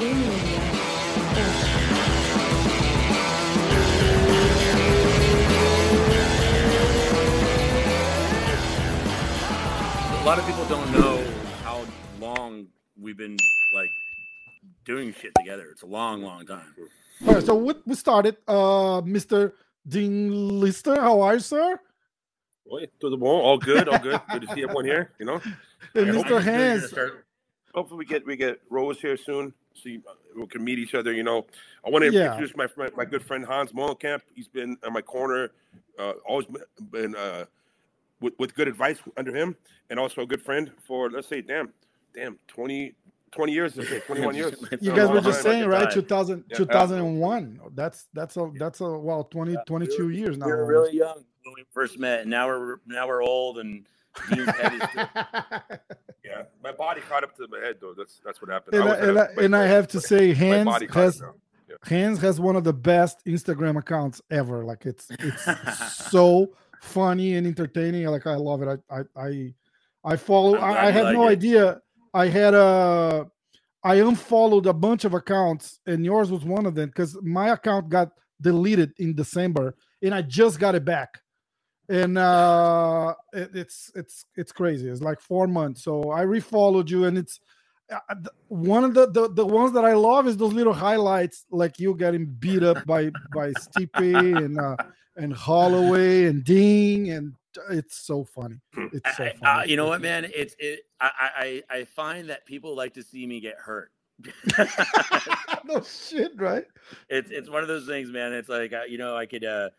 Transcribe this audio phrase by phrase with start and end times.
[0.00, 1.72] In media.
[10.20, 11.24] A lot of people don't know
[11.64, 11.84] how
[12.20, 12.66] long
[13.00, 13.36] we've been
[13.74, 13.90] like
[14.84, 15.66] doing shit together.
[15.72, 16.74] It's a long, long time.
[17.26, 18.36] All right, so we, we started.
[18.46, 19.52] Uh, Mr.
[19.88, 21.78] Dean Lister, how are you, sir?
[22.72, 23.28] Oi, tudo bom?
[23.28, 24.20] All good, all good.
[24.30, 25.10] good to see everyone here.
[25.18, 25.40] You know,
[25.94, 26.28] And Mr.
[26.30, 26.94] You're Hans.
[27.74, 30.02] hopefully we get we get Rose here soon, so you,
[30.36, 31.12] we can meet each other.
[31.12, 31.46] You know,
[31.86, 32.32] I want to Yeah.
[32.32, 34.20] introduce my friend, my good friend Hans Molenkamp.
[34.34, 35.50] He's been on my corner,
[35.98, 36.46] uh, always
[36.90, 37.46] been uh,
[38.20, 39.56] with with good advice under him,
[39.90, 41.72] and also a good friend for let's say, damn,
[42.14, 42.94] damn, 20,
[43.32, 44.54] 20 years, let's say, twenty one years.
[44.80, 45.84] You guys were just saying, right?
[45.84, 45.92] time.
[45.92, 46.56] 2000, Yeah.
[46.56, 47.60] 2001.
[47.74, 50.46] That's that's a that's a well 20 22 we years now.
[50.46, 53.86] We were really young when we first met, and now we're now we're old, and
[54.30, 54.82] Dean's head is
[56.24, 57.94] Yeah, my body caught up to my head though.
[57.96, 58.74] That's that's what happened.
[58.74, 60.64] and, I, was at and, a- I, my- and I have to say, my Hans
[60.66, 61.34] body caught has now.
[61.84, 64.64] Hans has one of the best Instagram accounts ever.
[64.64, 68.06] Like it's it's so funny and entertaining.
[68.06, 68.80] Like I love it.
[68.90, 69.54] I I I,
[70.04, 70.58] I follow.
[70.58, 71.30] I, I had like no it.
[71.32, 71.80] idea.
[72.14, 73.26] I had a.
[73.84, 77.88] I unfollowed a bunch of accounts, and yours was one of them because my account
[77.88, 78.10] got
[78.40, 81.20] deleted in December, and I just got it back.
[81.92, 84.88] And uh it, it's it's it's crazy.
[84.88, 85.84] It's like four months.
[85.84, 87.38] So I refollowed you, and it's
[87.92, 88.14] uh,
[88.48, 91.94] one of the, the the ones that I love is those little highlights, like you
[91.94, 94.76] getting beat up by by Stipe and uh,
[95.16, 97.34] and Holloway and Ding, and
[97.70, 98.60] it's so funny.
[98.92, 99.60] It's so funny.
[99.60, 100.26] uh, you know what, man?
[100.34, 100.80] It's it.
[101.00, 103.92] I, I I find that people like to see me get hurt.
[105.64, 106.64] no shit, right?
[107.08, 108.32] it's it's one of those things, man.
[108.32, 109.70] It's like uh, you know, I could uh,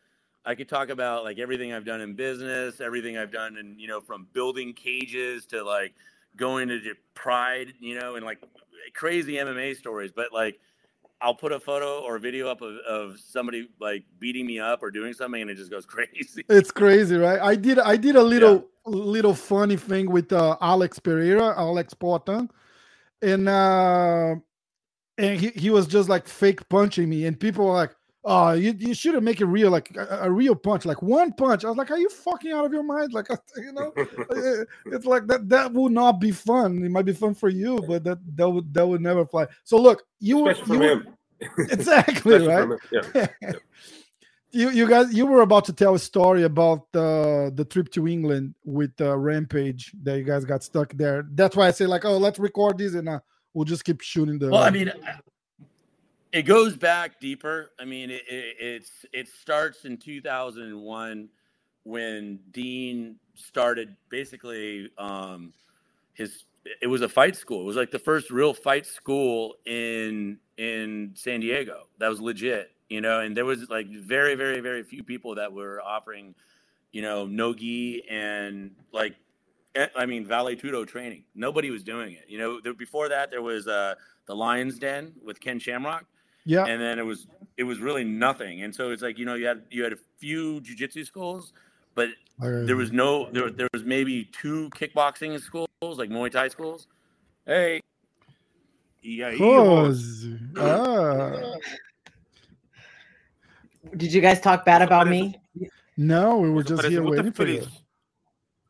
[0.45, 3.88] I could talk about like everything I've done in business, everything I've done, and you
[3.88, 5.94] know, from building cages to like
[6.35, 6.81] going to
[7.13, 8.39] Pride, you know, and like
[8.94, 10.11] crazy MMA stories.
[10.11, 10.59] But like,
[11.22, 14.83] I'll put a photo or a video up of, of somebody like beating me up
[14.83, 16.44] or doing something, and it just goes crazy.
[16.50, 17.39] It's crazy, right?
[17.39, 22.50] I did I did a little little funny thing with uh, Alex Pereira, Alex Poatan,
[23.22, 24.35] and uh,
[25.18, 28.73] and he, he was just like fake punching me, and people were like, "Oh, you,
[28.78, 31.69] you should have make it real, like a, a real punch, like one punch." I
[31.69, 35.28] was like, "Are you fucking out of your mind?" Like, you know, Uh, it's like
[35.28, 36.83] that that would not be fun.
[36.83, 39.47] It might be fun for you, but that that would that would never fly.
[39.63, 41.07] So look, you were you were- him.
[41.57, 42.79] exactly Especially right.
[42.79, 43.29] for him.
[43.41, 43.51] Yeah.
[44.51, 48.07] you you guys you were about to tell a story about uh, the trip to
[48.07, 51.25] England with uh, Rampage that you guys got stuck there.
[51.31, 53.19] That's why I say like, oh, let's record this and uh,
[53.53, 54.50] we'll just keep shooting the.
[54.50, 54.91] Well, I mean,
[56.33, 57.71] it goes back deeper.
[57.79, 61.29] I mean, it, it, it's it starts in 2001
[61.83, 65.53] when Dean started basically um,
[66.13, 66.45] his.
[66.81, 67.61] It was a fight school.
[67.61, 71.88] It was like the first real fight school in in San Diego.
[71.99, 73.19] That was legit, you know.
[73.19, 76.33] And there was like very, very, very few people that were offering,
[76.91, 79.15] you know, no gi and like
[79.75, 81.25] eh, I mean, Vale Tudo training.
[81.35, 82.25] Nobody was doing it.
[82.27, 83.95] You know, there, before that, there was uh,
[84.25, 86.05] the Lions Den with Ken Shamrock,
[86.46, 87.28] yeah, and then it was
[87.58, 88.64] it was really nothing.
[88.64, 91.54] And so it's like you know you had you had a few jujitsu schools,
[91.96, 92.09] but
[92.40, 96.88] there was no there there was maybe two kickboxing schools like Muay Thai schools.
[97.46, 97.80] Hey,
[99.06, 100.28] Yeah, he- Cause,
[100.58, 101.58] ah,
[103.98, 105.36] Did you guys talk bad about me?
[105.98, 107.62] no, we were just here what the waiting for fuck you.
[107.62, 107.84] is-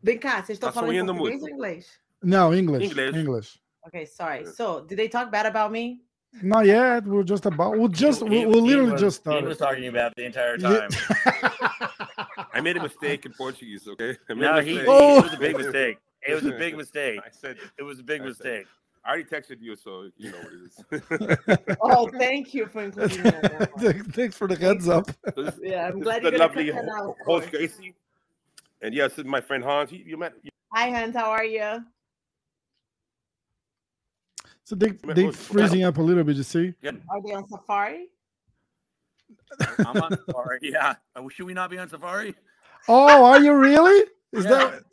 [0.01, 1.43] Vem cá, vocês estão Tá falando em português muito.
[1.43, 1.87] ou inglês?
[2.23, 3.17] No English, English.
[3.17, 3.59] English.
[3.87, 4.45] Okay, sorry.
[4.47, 6.01] So, did they talk bad about me?
[6.41, 7.05] Not yet.
[7.05, 7.77] We're just about.
[7.77, 8.21] We'll just.
[8.21, 9.43] Dean- We'll, we'll literally was- just Dean start.
[9.45, 10.89] was talking about the entire time.
[12.53, 13.87] I made a mistake in Portuguese.
[13.87, 14.17] Okay.
[14.29, 14.87] I made no, a he, mistake.
[14.89, 15.17] Oh.
[15.19, 15.57] it was a big oh.
[15.59, 15.97] mistake.
[16.27, 17.19] It was a big mistake.
[17.23, 18.67] I said It was a big I said- mistake.
[19.05, 21.77] I already texted you, so you know what it is.
[21.81, 23.31] Oh, thank you for including me.
[23.31, 24.05] that.
[24.13, 25.11] Thanks for the heads up.
[25.35, 27.49] This- Yeah, I'm glad is you're the lovely cut that out, host course.
[27.49, 27.95] Gracie.
[28.81, 29.91] And yes, this is my friend Hans.
[29.91, 30.33] You, you met.
[30.41, 31.17] You, Hi, Hans.
[31.17, 31.83] How are you?
[34.65, 36.37] So they Wait, they freezing up a little bit.
[36.37, 36.73] You see?
[36.81, 37.01] Good.
[37.09, 38.07] Are they on safari?
[39.79, 40.59] I'm on safari.
[40.61, 40.95] Yeah.
[41.15, 42.35] Uh, Should we not be on safari?
[42.87, 44.05] Oh, are you really?
[44.31, 44.49] Is Yeah.
[44.49, 44.83] that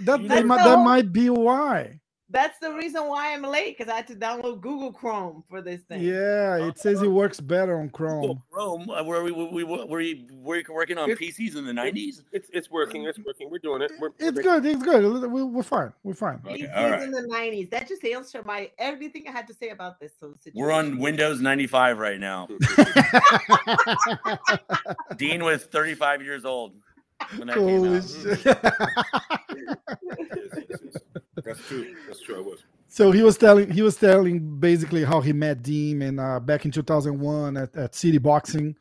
[0.00, 2.00] that You they never might, that might be why?
[2.32, 5.82] That's the reason why I'm late because I had to download Google Chrome for this
[5.82, 6.00] thing.
[6.00, 8.42] Yeah, it says it works better on Chrome.
[8.50, 11.72] Rome, uh, were we, we, we, were you were working on It- PCs in the
[11.72, 12.22] 90s?
[12.32, 13.04] it's it's working.
[13.04, 13.50] It's working.
[13.50, 13.92] We're doing it.
[14.00, 14.64] We're, we're It's good.
[14.64, 15.30] It's good.
[15.30, 15.92] We- We're fine.
[16.04, 16.40] We're fine.
[16.46, 17.02] Okay, PCs all right.
[17.02, 17.68] in the 90s.
[17.70, 20.58] That just answered my everything I had to say about this whole situation.
[20.58, 22.48] We're on Windows 95 right now.
[25.16, 26.72] Dean was 35 years old
[27.36, 28.04] when Holy out.
[28.04, 28.44] shit.
[28.44, 28.58] Yes,
[30.54, 30.96] yes, yes.
[31.44, 31.94] That's true.
[32.06, 32.36] That's true.
[32.38, 32.64] I was.
[32.88, 36.64] So he was telling he was telling basically how he met Dean and uh, back
[36.64, 38.76] in 2001 at, at City Boxing.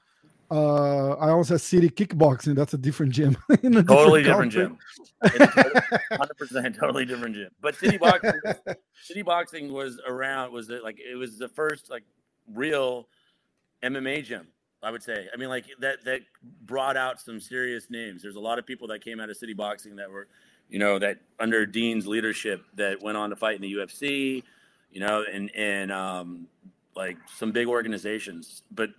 [0.51, 2.55] Uh, I also said City Kickboxing.
[2.55, 3.37] That's a different gym.
[3.49, 4.63] a totally different country.
[4.63, 4.77] gym.
[6.11, 7.49] Hundred percent, totally different gym.
[7.61, 8.33] But city boxing,
[9.01, 10.51] city boxing was around.
[10.51, 12.03] Was it like it was the first like
[12.53, 13.07] real
[13.81, 14.47] MMA gym?
[14.83, 15.27] I would say.
[15.33, 16.21] I mean, like that that
[16.65, 18.21] brought out some serious names.
[18.21, 20.27] There's a lot of people that came out of city boxing that were,
[20.69, 24.43] you know, that under Dean's leadership that went on to fight in the UFC,
[24.91, 26.47] you know, and and um,
[26.95, 28.63] like some big organizations.
[28.71, 28.89] But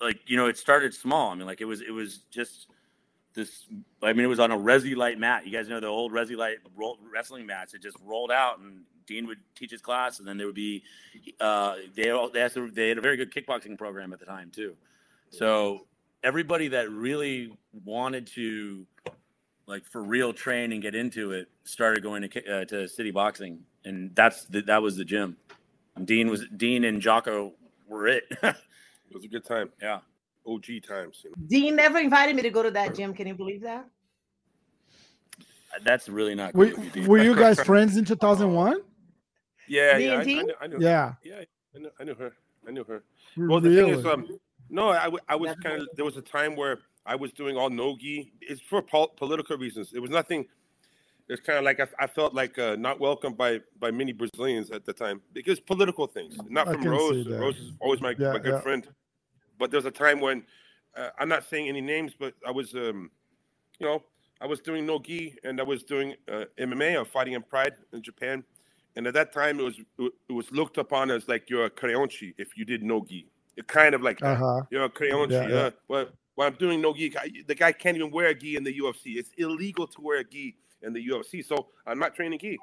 [0.00, 1.30] like you know, it started small.
[1.30, 2.66] I mean, like it was it was just
[3.34, 3.66] this.
[4.02, 5.46] I mean, it was on a Resilite mat.
[5.46, 6.56] You guys know the old Resilite
[7.12, 7.74] wrestling mats.
[7.74, 10.82] It just rolled out, and Dean would teach his class, and then there would be
[11.40, 14.74] uh, they all they they had a very good kickboxing program at the time too.
[15.30, 15.86] So
[16.22, 18.86] everybody that really wanted to
[19.66, 23.60] like for real train and get into it started going to uh, to city boxing,
[23.84, 25.36] and that's the, that was the gym.
[26.04, 27.54] Dean was Dean and Jocko
[27.88, 28.24] were it.
[29.10, 29.70] It was a good time.
[29.80, 30.00] yeah.
[30.46, 31.22] OG times.
[31.24, 31.36] You know?
[31.46, 33.14] Dean never invited me to go to that gym.
[33.14, 33.86] Can you believe that?
[35.84, 36.96] That's really not Were, good.
[36.96, 38.80] you, were you guys friends in 2001?
[39.66, 40.12] Yeah, yeah.
[40.12, 40.76] I, I, knew, I knew.
[40.80, 41.14] Yeah.
[41.22, 41.40] Yeah,
[41.74, 42.32] I knew, I knew her.
[42.66, 43.02] I knew her.
[43.36, 44.38] Well, the thing is, um,
[44.70, 45.88] no, I, w- I was kind of.
[45.96, 48.32] There was a time where I was doing all nogi.
[48.40, 49.92] It's for pol- political reasons.
[49.94, 50.46] It was nothing.
[51.28, 54.70] It's kind of like I, I felt like uh, not welcomed by by many Brazilians
[54.70, 56.36] at the time because political things.
[56.48, 57.26] Not I from Rose.
[57.26, 58.60] Rose is always my, Yeah, my good yeah.
[58.60, 58.86] friend.
[59.58, 60.44] But there was a time when
[60.96, 63.10] uh, I'm not saying any names, but I was, um,
[63.78, 64.02] you know,
[64.40, 66.96] I was doing no gi and I was doing uh, MMA.
[66.96, 68.44] I was fighting in Pride in Japan,
[68.96, 72.34] and at that time it was it was looked upon as like you're a creonte
[72.38, 73.04] if you did no
[73.58, 74.22] It kind of like.
[74.22, 74.62] Uh-huh.
[74.70, 75.32] You're a creonte.
[75.32, 75.70] Yeah, yeah.
[75.88, 76.06] Well,
[76.36, 77.12] well, I'm doing no gi.
[77.48, 79.16] The guy can't even wear a gi in the UFC.
[79.16, 81.44] It's illegal to wear a gi in the UFC.
[81.44, 82.56] So I'm not training gi.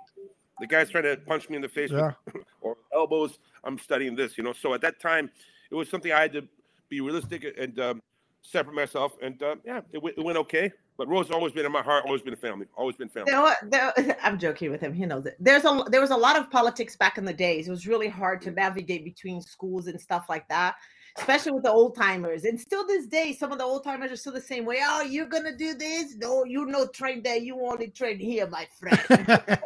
[0.62, 2.14] The guy's trying to punch me in the face Yeah.
[2.34, 3.40] with, or elbows.
[3.66, 4.54] I'm studying this, you know.
[4.54, 5.30] So at that time,
[5.70, 6.48] it was something I had to
[6.88, 8.02] be realistic and um,
[8.46, 9.14] separate myself.
[9.22, 10.72] And uh, yeah, it, w- it went okay.
[10.98, 12.06] But Rose always been in my heart.
[12.06, 12.68] Always been a family.
[12.78, 13.32] Always been family.
[13.32, 14.94] There, wa- there, I'm joking with him.
[14.94, 15.36] He knows it.
[15.40, 17.68] There's a there was a lot of politics back in the days.
[17.68, 20.76] It was really hard to navigate between schools and stuff like that,
[21.18, 22.46] especially with the old timers.
[22.46, 24.78] And still this day, some of the old timers are still the same way.
[24.82, 26.16] Oh, you're gonna do this?
[26.16, 27.36] No, you no train there.
[27.38, 29.02] You only train here, my friend.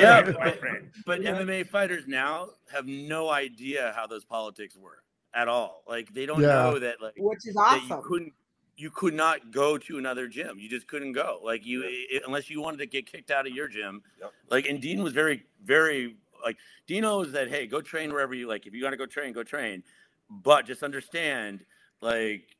[0.00, 0.90] Yeah, my but, friend.
[1.06, 1.38] but Yeah.
[1.38, 5.04] MMA fighters now have no idea how those politics work
[5.34, 5.82] at all.
[5.88, 6.48] Like they don't Yeah.
[6.70, 8.02] know that like Which is that you awesome.
[8.08, 8.32] couldn't
[8.76, 10.58] you could not go to another gym.
[10.58, 11.38] You just couldn't go.
[11.44, 14.02] Like you i unless you wanted to get kicked out of your gym.
[14.20, 14.32] Yep.
[14.50, 16.56] Like and Dean was very very like
[16.86, 18.66] Dean knows that hey, go train wherever you like.
[18.66, 19.82] If you got to go train, go train.
[20.30, 21.64] But just understand
[22.00, 22.56] like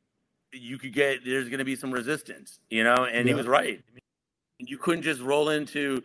[0.52, 3.80] you could get there's going to be some resistance, you know, and he was right.
[4.58, 6.02] You couldn't just roll into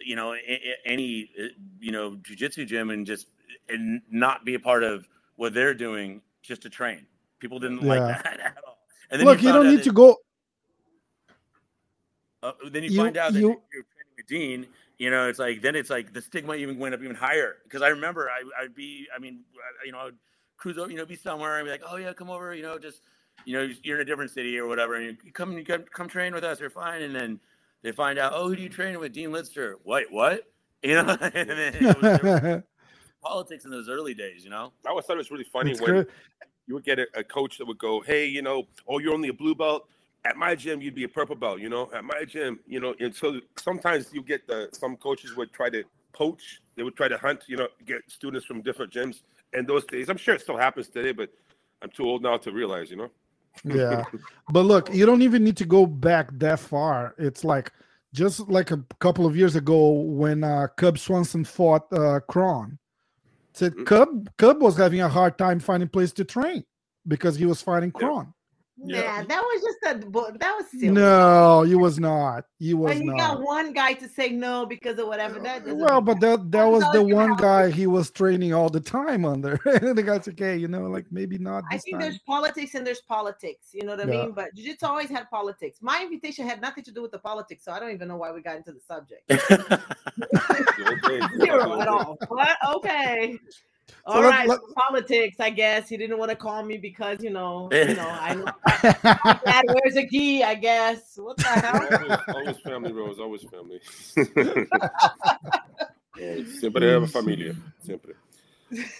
[0.00, 1.46] you know a- a- any uh,
[1.80, 3.26] you know jujitsu gym and just
[3.68, 7.06] and not be a part of what they're doing just to train.
[7.38, 8.78] People didn't like that at all.
[9.10, 10.16] And Look, you found don't need to go.
[12.42, 14.66] uh, then you, You- find out that you- you're training with Dean.
[14.98, 17.56] You know, it's like then it's like the stigma even went up even higher.
[17.64, 20.14] Because I remember I, I'd be, I mean, I- you know, I'd
[20.56, 22.78] cruise over, you know, be somewhere and be like, oh yeah, come over, you know,
[22.78, 23.02] just,
[23.44, 26.08] you know, you're in a different city or whatever, and you come, you come, come
[26.08, 27.02] train with us, you're fine.
[27.02, 27.38] And then
[27.82, 29.12] they find out, oh, who do you train with?
[29.12, 29.76] Dean Lister.
[29.84, 30.42] Wait, what?
[30.82, 32.62] You know, and then it was
[33.26, 34.44] politics in those early days.
[34.44, 36.08] You know, I always thought it was really funny It's when good.
[36.66, 39.28] you would get a, a coach that would go, "Hey, you know, oh, you're only
[39.28, 39.88] a blue belt.
[40.24, 41.60] At my gym, you'd be a purple belt.
[41.60, 45.36] You know, at my gym, you know." And so sometimes you get the some coaches
[45.36, 46.60] would try to poach.
[46.76, 49.22] They would try to hunt, you know, get students from different gyms.
[49.52, 51.30] And those days, I'm sure it still happens today, but
[51.82, 53.10] I'm too old now to realize, you know.
[53.64, 54.04] yeah
[54.50, 57.72] but look you don't even need to go back that far it's like
[58.12, 62.78] just like a couple of years ago when uh cub swanson fought uh Kron
[63.56, 63.86] said Mm.
[63.86, 66.62] cub cub was having a hard time finding place to train
[67.08, 68.00] because he was fighting Yeah.
[68.00, 68.26] Kron
[68.78, 69.24] Yeah.
[69.32, 69.92] That was just a
[70.42, 70.90] that was silly.
[70.90, 74.54] no he was not he was When you not got one guy to say no
[74.74, 77.38] because of whatever that well but that that was the one have.
[77.50, 81.06] guy he was training all the time under and the guy's okay you know like
[81.18, 82.02] maybe not I think time.
[82.04, 83.64] there's politics and there's politics.
[83.76, 84.20] You know what I Yeah.
[84.24, 84.32] mean?
[84.40, 85.76] But jiu-jitsu always had politics.
[85.92, 88.30] My invitation had nothing to do with the politics, so I don't even know why
[88.36, 89.22] we got into the subject.
[90.78, 91.24] The old days.
[91.44, 92.05] Zero at all.
[92.28, 93.38] But okay.
[94.04, 95.38] All let- right, let- politics.
[95.40, 98.44] I guess he didn't want to call me because you know, you know, I know
[98.64, 100.44] my dad wears a gi.
[100.44, 101.16] I guess.
[101.16, 101.82] What the hell?
[101.82, 103.18] always, always family, Rose.
[103.18, 103.80] Always family.
[106.58, 107.54] Siempre have a familia.
[107.82, 108.14] Siempre.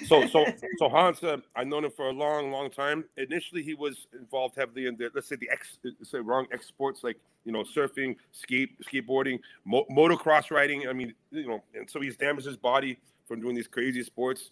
[0.06, 0.46] So, so,
[0.78, 3.04] so Hans, uh, I've known him for a long, long time.
[3.16, 7.16] Initially, he was involved heavily in the, let's say, the ex, say, wrong exports like
[7.46, 10.88] you know, surfing, ski, skateboarding, mo- motocross riding.
[10.88, 14.50] I mean, you know, and so he's damaged his body from doing these crazy sports,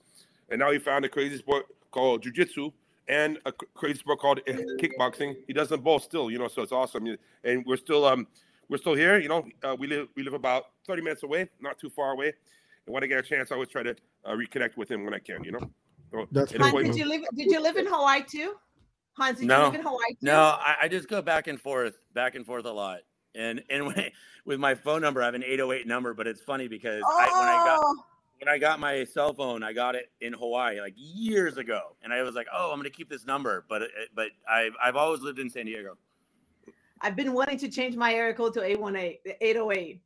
[0.48, 2.72] and now he found a crazy sport called jujitsu
[3.08, 5.34] and a crazy sport called eh, kickboxing.
[5.46, 7.16] He does them both still, you know, so it's awesome.
[7.42, 8.26] And we're still um
[8.70, 9.44] we're still here, you know.
[9.62, 12.32] Uh, we live we live about 30 minutes away, not too far away.
[12.86, 15.14] And when I get a chance, I always try to uh, reconnect with him when
[15.14, 15.70] I can, you know.
[16.10, 17.22] So, That's and Hans, boy- did you live?
[17.34, 18.54] Did you live in Hawaii too?
[19.16, 19.58] Hans, did No.
[19.60, 20.16] you live in Hawaii too?
[20.22, 23.00] No, I, I just go back and forth, back and forth a lot.
[23.34, 24.10] And and when,
[24.44, 27.48] with my phone number, I have an 808 number, but it's funny because I, when
[27.48, 28.04] I got Oh,
[28.40, 32.12] when I got my cell phone, I got it in Hawaii like years ago, and
[32.12, 33.82] I was like, oh, I'm gonna keep this number, but
[34.14, 35.96] but I've I've always lived in San Diego.
[37.00, 40.00] I've been wanting to change my area code to 818, 808.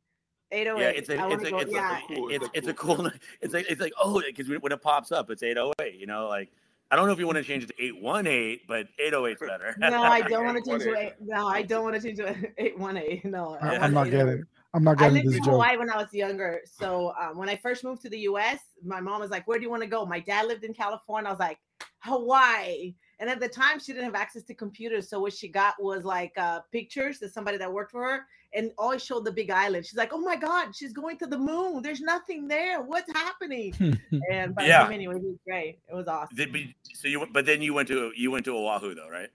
[0.51, 0.81] 808.
[0.83, 1.97] Yeah, it's a, I it's a, it's, yeah.
[1.97, 2.29] a, cool.
[2.29, 5.11] it's, It's it's a a cool, it's like, it's like, oh, because when it pops
[5.11, 6.49] up, it's 808, you know, like,
[6.91, 9.75] I don't know if you want to change it to 818, but 808 is better.
[9.79, 11.07] No, I don't want to change to 818.
[11.07, 11.13] eight.
[11.21, 13.31] No, I don't want to change to 818.
[13.31, 14.43] No, I I- want I'm not getting.
[14.73, 15.51] I'm not I getting lived this in joke.
[15.53, 16.61] Hawaii when I was younger.
[16.65, 19.63] So um, when I first moved to the U.S., my mom was like, "Where do
[19.63, 21.27] you want to go?" My dad lived in California.
[21.27, 21.57] I was like,
[21.99, 25.73] "Hawaii." And at the time, she didn't have access to computers, so what she got
[25.81, 29.51] was like uh, pictures of somebody that worked for her, and always showed the Big
[29.51, 29.85] Island.
[29.85, 31.81] She's like, "Oh my God, she's going to the moon.
[31.81, 32.81] There's nothing there.
[32.81, 33.73] What's happening?"
[34.31, 34.89] And but Yeah.
[34.89, 35.79] anyway, it was great.
[35.89, 36.35] It was awesome.
[36.35, 39.29] Did be- so you, but then you went to you went to Oahu though, right?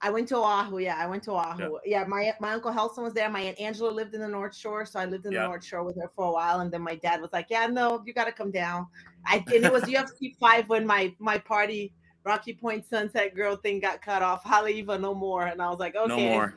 [0.00, 0.78] I went to Oahu.
[0.78, 1.78] Yeah, I went to Oahu.
[1.86, 3.28] Yeah, my my uncle Helson was there.
[3.30, 5.42] My aunt Angela lived in the North Shore, so I lived in Yeah.
[5.42, 6.60] the North Shore with her for a while.
[6.60, 8.86] And then my dad was like, "Yeah, no, you got to come down."
[9.26, 11.92] I and it was UFC five when my my party
[12.24, 14.44] Rocky Point Sunset Girl thing got cut off.
[14.44, 15.46] Haleiwa, no more.
[15.46, 16.54] And I was like, okay, No more.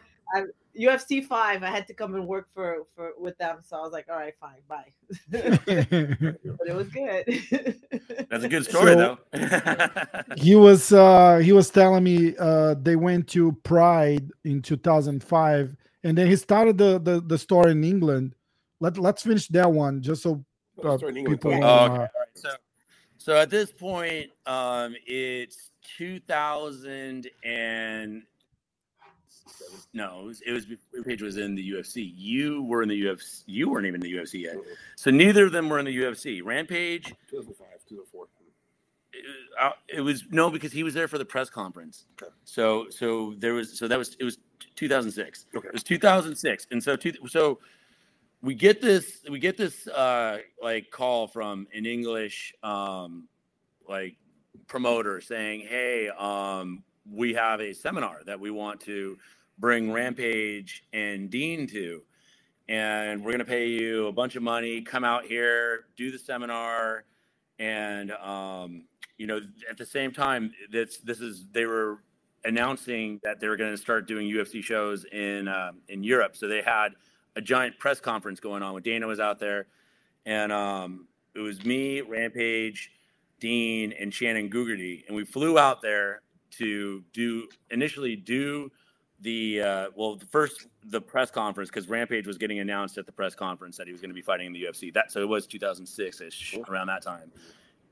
[0.80, 1.64] UFC five.
[1.64, 3.58] I had to come and work for for with them.
[3.64, 4.92] So I was like, all right, fine, bye.
[5.30, 7.26] but it was good.
[8.30, 10.24] That's a good story So- though.
[10.38, 16.18] he was uh he was telling me uh they went to pride in 2005 and
[16.18, 18.34] then he started the the, the store in england
[18.80, 20.44] let, let's finish that one just so
[20.84, 21.40] Oh, uh, sorry, in England.
[21.42, 21.60] people Yeah.
[21.60, 21.94] wanna- Oh, okay.
[21.94, 22.10] All right.
[22.36, 22.50] So,
[23.18, 28.22] so at this point, um, it's 2000 and
[29.94, 30.66] no, it was, it was
[31.06, 32.12] Page was in the UFC.
[32.16, 33.44] You were in the UFC.
[33.46, 34.56] You weren't even in the UFC yet.
[34.96, 36.42] So neither of them were in the UFC.
[36.44, 38.28] Rampage, 2005, 2004.
[39.14, 39.26] it,
[39.60, 42.06] uh, it was no because he was there for the press conference.
[42.22, 42.32] Okay.
[42.44, 44.38] So so there was so that was it was
[44.76, 45.46] 2006.
[45.56, 45.68] Okay.
[45.68, 47.60] It was 2006, and so two, so
[48.42, 53.28] we get this we get this uh like call from an English um
[53.88, 54.16] like
[54.68, 59.18] promoter saying, "Hey, um we have a seminar that we want to
[59.58, 62.04] bring Rampage and Dean to."
[62.70, 64.82] And we're gonna pay you a bunch of money.
[64.82, 67.06] Come out here, do the seminar,
[67.60, 68.84] and um,
[69.18, 72.00] you know, at the same time, this this is they were
[72.46, 76.36] announcing that they were going to start doing UFC shows in um, in Europe.
[76.36, 76.90] So they had
[77.36, 79.68] a giant press conference going on when Dana was out there,
[80.26, 82.92] and um, it was me, Rampage,
[83.40, 88.72] Dean, and Shannon Gugerty, and we flew out there to do initially do
[89.22, 93.12] the uh, well the first the press conference because Rampage was getting announced at the
[93.12, 94.94] press conference that he was going to be fighting in the UFC.
[94.94, 97.32] That so it was 2006 ish around that time.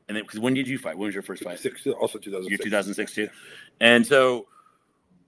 [0.07, 0.97] And then because when did you fight?
[0.97, 1.57] When was your first fight?
[1.59, 2.63] Six, also You're 2006.
[2.63, 3.29] 2006 too.
[3.81, 4.45] And so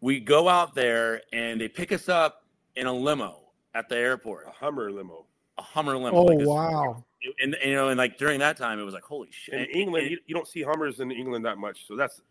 [0.01, 2.43] we go out there and they pick us up
[2.75, 3.39] in a limo
[3.73, 5.25] at the airport, A Hummer limo.
[5.57, 6.15] a Hummer limo.
[6.15, 7.03] oh like this- wow
[7.41, 9.55] And, and, you know, and like during that time, it was like, holy shit.
[9.55, 12.21] In And- England, and- you, you don't see Hummers in England that much, so that's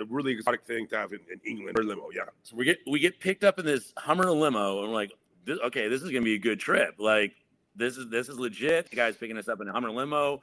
[0.00, 1.78] a really exotic thing to have in, in England.
[1.78, 2.22] Or limo, yeah.
[2.42, 5.12] So we get we get picked up in this Hummer limo, and we're like,
[5.44, 6.96] this, okay, this is gonna be a good trip.
[6.98, 7.34] Like
[7.76, 8.90] this is this is legit.
[8.90, 10.40] The guy's picking us up in a Hummer limo,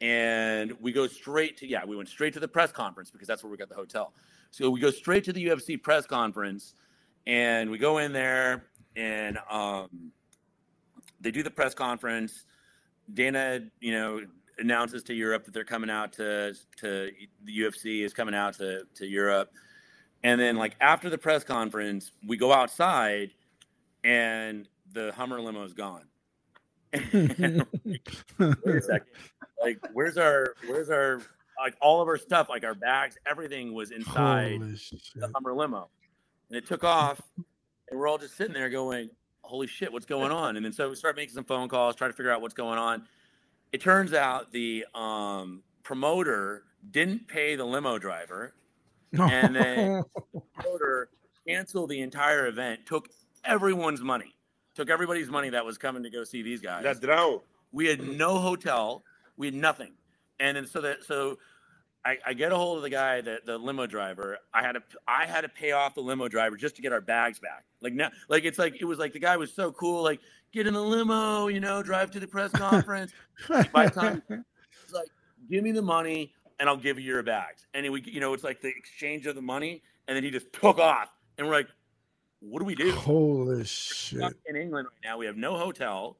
[0.00, 3.42] and we go straight to yeah, we went straight to the press conference because that's
[3.42, 4.12] where we got the hotel.
[4.50, 6.74] So we go straight to the UFC press conference,
[7.26, 8.64] and we go in there,
[8.96, 10.12] and um,
[11.20, 12.44] they do the press conference.
[13.12, 14.20] Dana, you know,
[14.60, 17.10] announces to Europe that they're coming out to to
[17.44, 19.50] the UFC is coming out to to Europe.
[20.22, 23.30] And then like after the press conference, we go outside
[24.04, 26.04] and the Hummer limo is gone.
[26.92, 27.04] Wait
[28.38, 29.06] a second.
[29.62, 31.22] Like where's our where's our
[31.58, 35.88] like all of our stuff, like our bags, everything was inside the Hummer limo.
[36.48, 37.20] And it took off
[37.90, 39.10] and we're all just sitting there going,
[39.42, 40.56] Holy shit, what's going on?
[40.56, 42.78] And then so we start making some phone calls, trying to figure out what's going
[42.78, 43.04] on.
[43.72, 48.54] It turns out the um, promoter didn't pay the limo driver
[49.12, 51.08] and then- the promoter
[51.46, 53.08] canceled the entire event, took
[53.44, 54.34] everyone's money,
[54.74, 56.84] took everybody's money that was coming to go see these guys.
[56.84, 57.42] Ladrão.
[57.72, 59.02] we had no hotel,
[59.36, 59.92] we had nothing,
[60.38, 61.38] and then so that so.
[62.04, 64.38] I, I get a hold of the guy, the, the limo driver.
[64.54, 67.00] I had to I had to pay off the limo driver just to get our
[67.00, 67.64] bags back.
[67.82, 70.02] Like now, like it's like it was like the guy was so cool.
[70.02, 70.20] Like
[70.52, 73.12] get in the limo, you know, drive to the press conference.
[73.48, 75.10] By the time- It's
[75.50, 77.66] give me the money and I'll give you your bags.
[77.74, 79.82] And we, you know, it's like the exchange of the money.
[80.08, 81.08] And then he just took off.
[81.38, 81.68] And we're like,
[82.40, 82.92] what do we do?
[82.92, 84.20] Holy shit.
[84.46, 85.18] in England right now.
[85.18, 86.16] We have no hotel.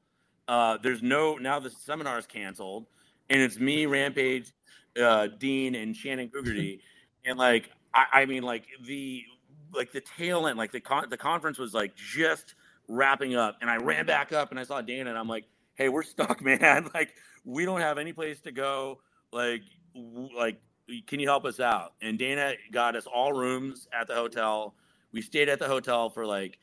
[0.46, 2.86] Uh, there's no now the seminar is canceled,
[3.28, 4.52] and it's me, Rampage,
[5.00, 6.80] uh, Dean, and Shannon Gugerty,
[7.24, 9.24] and like I, I mean like the
[9.72, 12.54] like the tail end, like the con- the conference was like just
[12.88, 15.44] wrapping up, and I ran back up and I saw Dana, and I'm like,
[15.74, 16.90] hey, we're stuck, man.
[16.94, 19.00] like we don't have any place to go.
[19.32, 19.62] Like
[19.94, 20.60] w- like
[21.06, 21.94] can you help us out?
[22.02, 24.74] And Dana got us all rooms at the hotel.
[25.12, 26.58] We stayed at the hotel for like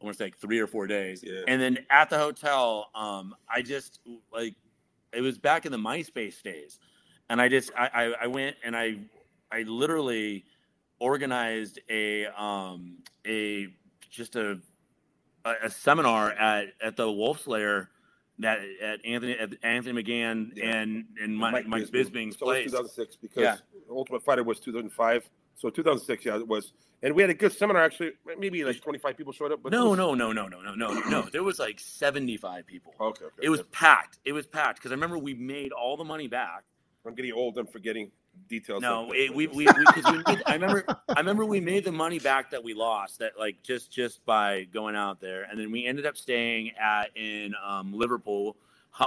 [0.00, 1.22] I want to say like three or four days.
[1.22, 1.42] Yeah.
[1.46, 4.00] And then at the hotel, um, I just
[4.32, 4.54] like
[5.12, 6.78] it was back in the MySpace days,
[7.30, 8.96] and I just I, I, I went and I
[9.50, 10.44] I literally
[10.98, 13.68] organized a um a
[14.10, 14.58] just a
[15.44, 17.86] a, seminar at at the Wolfslair
[18.40, 20.76] that at Anthony at Anthony McGann Yeah.
[20.76, 22.66] and and Mike, Mike, Bisping's so place.
[22.66, 23.56] 2006 because Yeah.
[23.90, 25.28] Ultimate Fighter was 2005.
[25.56, 26.72] So 2006, yeah, it was.
[27.02, 28.12] And we had a good seminar actually.
[28.38, 29.62] Maybe like 25 people showed up.
[29.62, 31.22] But No, was- no, no, no, no, no, no, no.
[31.32, 32.92] There was like seventy five people.
[33.00, 33.34] Okay, okay.
[33.42, 33.68] It was okay.
[33.72, 34.18] packed.
[34.24, 36.64] It was packed because I remember we made all the money back.
[37.06, 37.56] I'm getting old.
[37.58, 38.10] I'm forgetting
[38.48, 38.82] details.
[38.82, 41.84] No, like it, we we, we, 'cause we made, I remember I remember we made
[41.84, 45.58] the money back that we lost that like just just by going out there, and
[45.58, 48.56] then we ended up staying at in um, Liverpool.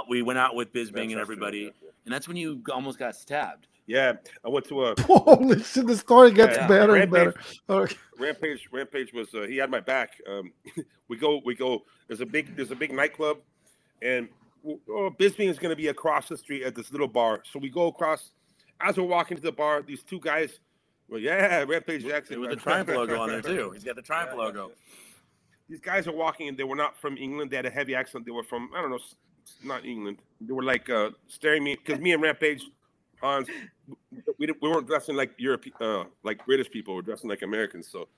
[0.08, 1.90] We went out with Bisping and everybody, yeah, yeah.
[2.06, 3.68] and that's when you almost got stabbed.
[3.86, 6.66] Yeah, I went to a Holy shit, the story gets Yeah.
[6.66, 7.34] better and better.
[7.68, 7.96] Okay.
[8.18, 8.66] Rampage.
[8.72, 10.12] Rampage was uh, he had my back.
[10.26, 10.52] Um,
[11.08, 11.82] we go, we go.
[12.08, 13.38] There's a big, there's a big nightclub,
[14.00, 14.28] and
[14.90, 17.42] oh, Bisbee is going to be across the street at this little bar.
[17.50, 18.30] So we go across.
[18.80, 20.60] As we're walking to the bar, these two guys.
[21.08, 23.70] Well, yeah, Rampage Jackson With the Triumph logo on there too.
[23.70, 24.68] He's got the Triumph Yeah, logo.
[24.68, 24.74] yeah.
[25.68, 27.50] These guys are walking, and they were not from England.
[27.50, 28.24] They had a heavy accent.
[28.24, 28.98] They were from I don't know,
[29.62, 30.18] not England.
[30.40, 32.64] They were like uh, staring me because me and Rampage,
[33.20, 33.48] Hans,
[34.38, 36.94] we, we weren't dressing like Europe, uh, like British people.
[36.94, 37.88] We're dressing like Americans.
[37.88, 38.08] So,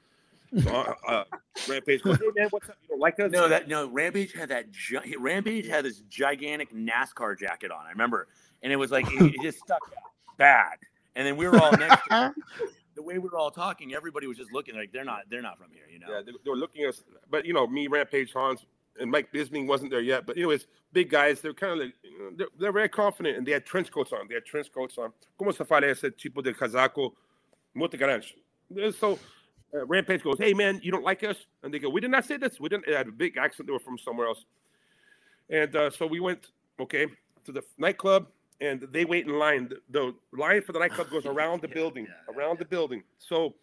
[0.63, 1.25] so uh, uh,
[1.69, 2.77] Rampage goes, "Hey man, what's up?
[2.83, 3.89] You don't like us?" No, that no.
[3.89, 4.71] Rampage had that.
[4.71, 7.87] Gi- Rampage had this gigantic NASCAR jacket on.
[7.87, 8.29] I remember,
[8.63, 10.79] and it was like it, it just stuck out bad.
[11.15, 12.03] And then we were all next.
[12.09, 12.35] To,
[12.95, 15.23] the way we were all talking, everybody was just looking like they're not.
[15.31, 16.07] They're not from here, you know.
[16.11, 18.65] Yeah, they, they were looking at us, but you know, me, Rampage, Hans,
[19.01, 20.27] and Mike Bisping wasn't there yet.
[20.27, 23.47] But anyways, big guys, they're kind of like you know, they're, they're very confident, and
[23.47, 24.27] they had trench coats on.
[24.29, 25.13] They had trench coats on.
[25.39, 27.13] Como se fala esse tipo de casaco
[27.75, 28.25] muito grande?
[28.99, 29.19] So
[29.75, 32.25] uh, Rampage goes, "Hey man, you don't like us?" And they go, "We did not
[32.25, 32.61] say this.
[32.61, 33.67] We didn't." They had a big accent.
[33.67, 34.45] They were from somewhere else.
[35.51, 36.49] And uh, so we went,
[36.81, 37.07] okay,
[37.45, 38.27] to the nightclub,
[38.61, 39.69] and they wait in line.
[39.69, 42.37] The, the line for the nightclub goes around the Yeah, building, yeah, yeah.
[42.37, 43.03] around the building.
[43.19, 43.55] So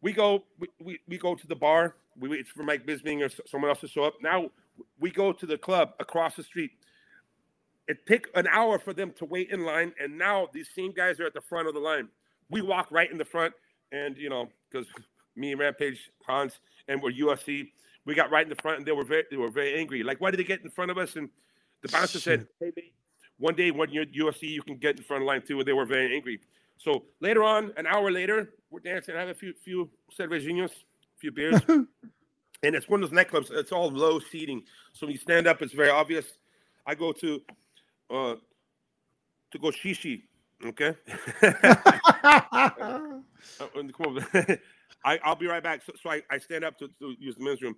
[0.00, 1.94] we go, we, we, we go to the bar.
[2.18, 4.14] We wait for Mike Bisping or someone else to show up.
[4.20, 4.50] Now
[4.98, 6.72] we go to the club across the street.
[7.86, 11.20] It took an hour for them to wait in line, and now these same guys
[11.20, 12.08] are at the front of the line.
[12.50, 13.54] We walk right in the front,
[13.92, 14.86] and you know, because
[15.38, 17.70] me and Rampage, Hans, and we're UFC,
[18.04, 20.02] we got right in the front, and they were very, they were very angry.
[20.02, 21.16] Like, why did they get in front of us?
[21.16, 21.28] And
[21.82, 22.94] the bouncer said, "Hey, mate,
[23.38, 25.68] one day when you're UFC, you can get in front of the line too." And
[25.68, 26.40] they were very angry.
[26.78, 31.18] So later on, an hour later, we're dancing, I have a few few cervejinhos, a
[31.18, 31.86] few beers, and
[32.62, 33.50] it's one of those nightclubs.
[33.50, 36.38] It's all low seating, so when you stand up, it's very obvious.
[36.86, 37.42] I go to
[38.10, 38.34] uh
[39.50, 40.22] to go shishi,
[40.64, 40.94] okay.
[45.04, 45.20] And come on.
[45.24, 45.82] I, I'll be right back.
[45.84, 47.76] So, so I, I stand up to, to use the men's room.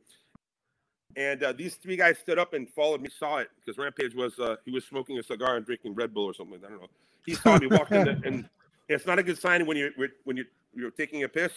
[1.16, 4.38] And uh, these three guys stood up and followed me, saw it because Rampage was
[4.38, 6.60] uh, he was smoking a cigar and drinking Red Bull or something.
[6.64, 6.88] I don't know.
[7.26, 8.48] He saw me walk in, the, and
[8.88, 9.90] it's not a good sign when you're
[10.24, 11.52] when you you're taking a piss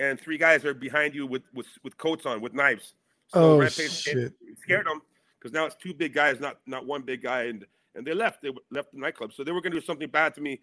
[0.00, 2.94] and three guys are behind you with with, with coats on with knives.
[3.32, 4.32] Oh, Rampage shit.
[4.60, 5.02] scared them
[5.38, 8.42] because now it's two big guys, not not one big guy, and and they left.
[8.42, 10.60] They left the nightclub, so they were going to do something bad to me.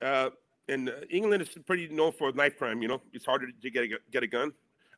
[0.00, 0.30] Uh,
[0.68, 2.82] and uh, England is pretty known for knife crime.
[2.82, 4.52] You know, it's harder to get a, get a gun.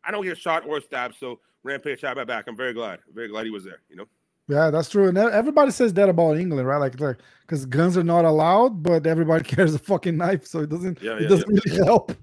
[0.04, 2.44] I don't get shot or stabbed, so Rampage shot my back.
[2.46, 3.00] I'm very glad.
[3.14, 3.80] very glad he was there.
[3.88, 4.06] You know.
[4.46, 5.08] Yeah, that's true.
[5.08, 6.76] And everybody says that about England, right?
[6.76, 10.68] Like, like, because guns are not allowed, but everybody carries a fucking knife, so it
[10.68, 11.00] doesn't.
[11.00, 12.12] Yeah, yeah, it doesn't really help.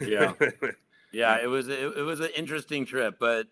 [0.00, 0.32] Yeah.
[1.12, 3.46] yeah it was it, it was an interesting trip but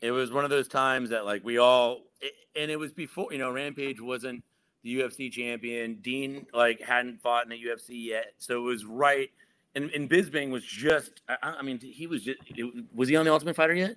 [0.00, 3.32] it was one of those times that like we all it, and it was before
[3.32, 4.42] you know rampage wasn't
[4.84, 9.30] the ufc champion dean like hadn't fought in the ufc yet so it was right
[9.74, 13.24] and, and bisping was just I, I mean he was just it, was he on
[13.24, 13.96] the ultimate fighter yet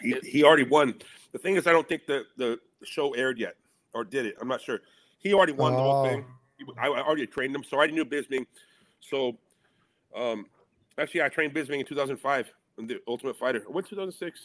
[0.00, 0.94] he, he already won.
[1.32, 3.56] The thing is, I don't think the, the show aired yet,
[3.92, 4.36] or did it?
[4.40, 4.80] I'm not sure.
[5.18, 6.04] He already won the whole Oh.
[6.04, 6.24] thing.
[6.78, 8.46] I, I already trained him, so I already knew Bisping.
[9.00, 9.36] So,
[10.14, 10.46] um,
[10.98, 13.62] actually, I trained Bisping in 2005 in the Ultimate Fighter.
[13.66, 14.40] What 2006?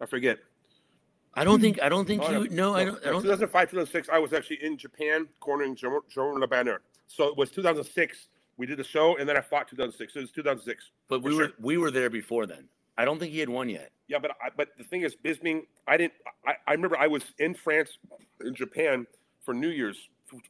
[0.00, 0.38] I forget.
[1.36, 2.08] I don't think I don't hmm.
[2.08, 5.28] think Oh, you no, I don't I don't 2005, 2006, I was actually in Japan
[5.40, 6.80] cornering Jerome Jerome Le Banner.
[7.06, 8.28] So it was 2006.
[8.56, 10.12] We did the show, and then I fought 2006.
[10.12, 10.90] So It was 2006.
[11.08, 11.52] but we were sure.
[11.60, 12.68] we were there before then.
[12.96, 13.90] I don't think he had won yet.
[14.06, 16.14] Yeah, but I, but the thing is, Bisping, I didn't.
[16.46, 17.98] I, I remember I was in France,
[18.40, 19.06] in Japan
[19.44, 20.08] for New Year's,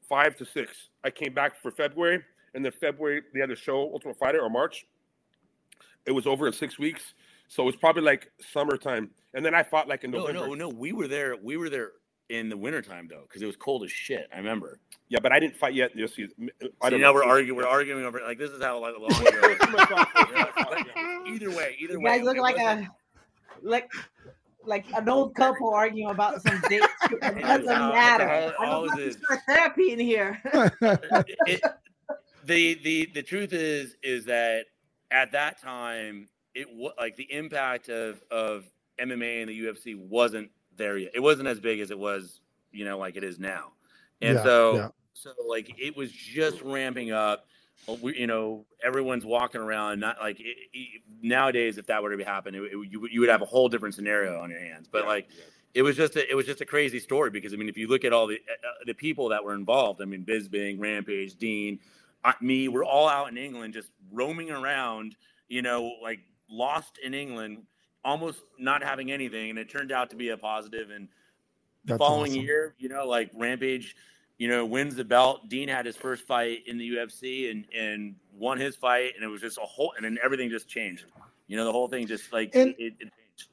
[0.09, 0.89] five to six.
[1.03, 2.23] I came back for February,
[2.55, 4.87] and then February they had the show Ultimate Fighter or March.
[6.07, 7.15] It was over in six weeks,
[7.55, 9.11] so it was probably like summertime.
[9.33, 10.47] And then I fought like in November.
[10.49, 10.69] no, no.
[10.69, 11.37] We were there.
[11.41, 11.93] We were there
[12.31, 14.29] in the wintertime though, because it was cold as shit.
[14.35, 14.81] I remember.
[15.09, 15.93] Yeah, but I didn't fight yet.
[15.95, 16.25] You'll see.
[16.25, 17.15] I See, don't now know.
[17.15, 17.57] we're arguing.
[17.57, 19.31] We're arguing over like this is how like long ago.
[19.31, 22.19] Too either way, either You way.
[22.19, 22.89] guys look like a
[23.63, 23.89] like
[24.65, 26.87] like an old couple arguing about some dates.
[27.11, 27.69] It It doesn't is.
[27.69, 28.55] All- matter.
[28.59, 30.41] all- I don't it to start therapy in here.
[31.47, 31.61] it,
[32.45, 34.65] the the the truth is is that
[35.11, 38.65] at that time it like the impact of of
[39.01, 41.13] MMA and the UFC wasn't there yet.
[41.15, 42.41] It wasn't as big as it was,
[42.73, 43.73] you know, like it is now.
[44.23, 44.89] And Yeah, so yeah.
[45.15, 47.47] so like it was just ramping up.
[47.89, 50.01] Uh, We, you know, everyone's walking around.
[50.01, 53.21] Not like it, it- nowadays, if that were to happen, it, it- you, would- you
[53.21, 54.89] would have a whole different scenario on your hands.
[54.91, 55.43] But Yeah, like, yeah.
[55.75, 57.89] it was just a, it was just a crazy story because I mean, if you
[57.89, 61.81] look at all the uh, the people that were involved, I mean, Bisping, Rampage, Dean,
[62.25, 65.17] uh, me, we're all out in England just roaming around,
[65.49, 67.63] you know, like lost in England,
[68.05, 70.91] almost not having anything, and it turned out to be a positive.
[70.91, 71.09] And
[71.85, 72.43] the That's following awesome.
[72.45, 73.97] year, you know, like Rampage,
[74.39, 75.49] you know, wins the belt.
[75.49, 79.29] Dean had his first fight in the UFC and and won his fight, and it
[79.29, 81.05] was just a whole, and then everything just changed.
[81.47, 83.49] You know, the whole thing just like And- it, it changed.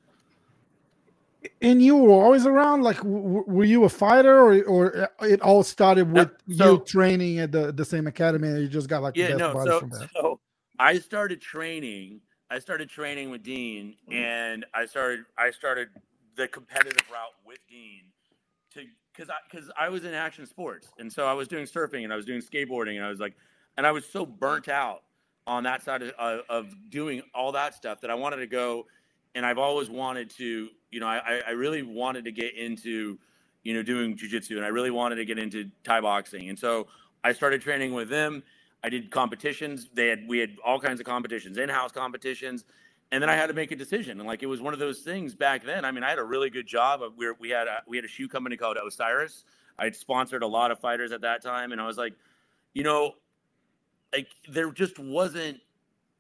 [1.64, 2.84] And you were always around.
[2.84, 7.40] Like, w- were you a fighter, or or it all started with so- you training
[7.40, 10.40] at the, the same academy, and you just got like yeah best no so, so
[10.80, 12.20] i started training
[12.52, 14.14] i started training with dean Mm-hmm.
[14.14, 15.90] and i started i started
[16.36, 18.04] the competitive route with dean
[18.74, 18.82] to
[19.14, 22.14] because i because i was in action sports and so i was doing surfing and
[22.14, 23.36] i was doing skateboarding and i was like
[23.78, 25.04] and i was so burnt out
[25.48, 28.86] on that side of, of, of doing all that stuff that i wanted to go
[29.36, 33.18] and i've always wanted to you know i i really wanted to get into
[33.64, 36.88] you know doing jujitsu and i really wanted to get into thai boxing and so
[37.24, 38.44] i started training with them
[38.84, 39.90] I did competitions.
[39.94, 42.66] They had we had all kinds of competitions, in-house competitions,
[43.12, 44.20] and then I had to make a decision.
[44.20, 45.86] And like it was one of those things back then.
[45.86, 47.02] I mean, I had a really good job.
[47.18, 49.44] We were, we had a, we had a shoe company called Osiris.
[49.78, 52.14] I had sponsored a lot of fighters at that time, and I was like,
[52.74, 53.14] you know,
[54.14, 55.60] like there just wasn't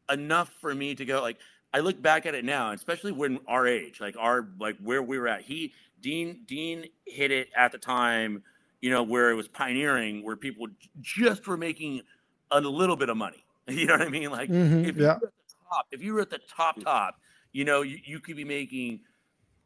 [0.09, 1.21] enough for me to go.
[1.21, 1.37] Like
[1.73, 5.17] I look back at it now, especially when our age, like our like where we
[5.17, 5.41] were at.
[5.41, 8.43] He Dean Dean hit it at the time,
[8.81, 10.67] you know, where it was pioneering, where people
[10.99, 12.01] just were making
[12.51, 13.43] a little bit of money.
[13.67, 14.31] You know what I mean?
[14.31, 15.17] Like Mhm, if you yeah.
[15.21, 17.19] were at the top, if you were at the top top,
[17.53, 18.99] you know, you, you could be making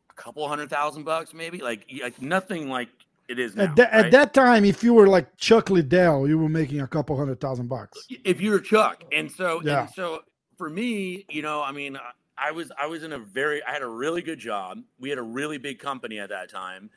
[0.10, 2.90] a couple hundred thousand bucks, maybe like like nothing like
[3.30, 3.64] it is now.
[3.64, 4.06] At, that right?
[4.06, 7.40] at that time, if you were like Chuck Liddell, you were making a couple hundred
[7.40, 8.06] thousand bucks.
[8.10, 9.04] if you were Chuck.
[9.12, 9.82] And so, Yeah.
[9.82, 10.22] and so
[10.58, 13.72] for me, you know, I mean, I- I was, I was in a very, I
[13.72, 14.80] had a really good job.
[15.00, 16.90] We had a really big company at that time.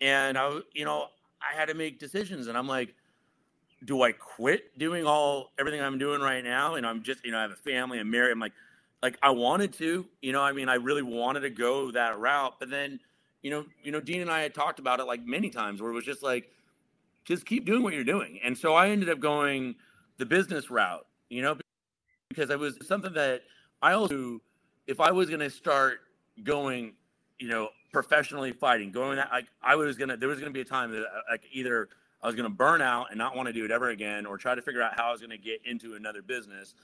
[0.00, 1.08] And I you know,
[1.42, 2.94] I had to make decisions and I'm like,
[3.84, 6.74] do I quit doing all, everything I'm doing right now?
[6.74, 8.32] And I'm just, you know, I have a family, I'm married.
[8.32, 8.52] I'm like,
[9.02, 12.54] like I wanted to, you know, I mean, I really wanted to go that route,
[12.58, 12.98] but then,
[13.42, 15.90] you know, you know, Dean and I had talked about it like many times where
[15.90, 16.50] it was just like,
[17.24, 18.38] just keep doing what you're doing.
[18.42, 19.74] And so I ended up going
[20.18, 21.56] the business route, you know,
[22.28, 23.42] because it was something that
[23.82, 24.40] I also,
[24.86, 26.00] if I was going to start
[26.42, 26.94] going,
[27.38, 30.54] you know, professionally fighting, going that, like I was going to, there was going to
[30.54, 31.88] be a time that uh, like either
[32.24, 34.36] I was going to burn out and not want to do it ever again, or
[34.38, 36.74] try to figure out how I was going to get into another business,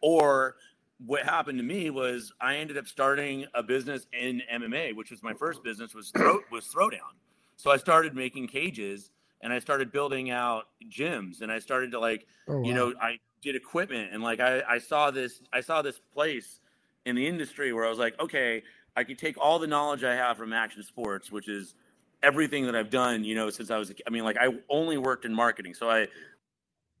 [0.00, 0.56] or
[1.04, 5.22] what happened to me was I ended up starting a business in MMA, which was
[5.22, 7.16] my first business was throw was throwdown.
[7.56, 9.10] So I started making cages
[9.40, 13.18] and I started building out gyms and I started to like Oh, you know i
[13.42, 16.60] did equipment and like I, I saw this i saw this place
[17.06, 18.62] in the industry where i was like okay
[18.96, 21.74] i could take all the knowledge i have from action sports which is
[22.22, 25.24] everything that i've done you know since i was, I mean like i only worked
[25.24, 25.74] in marketing.
[25.74, 26.06] So i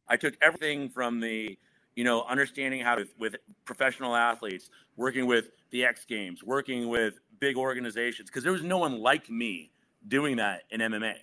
[0.08, 1.58] i took everything from the
[1.96, 7.20] you know understanding how to with professional athletes working with the x games working with
[7.40, 9.70] big organizations because there was no one like me
[10.08, 11.14] doing that in mma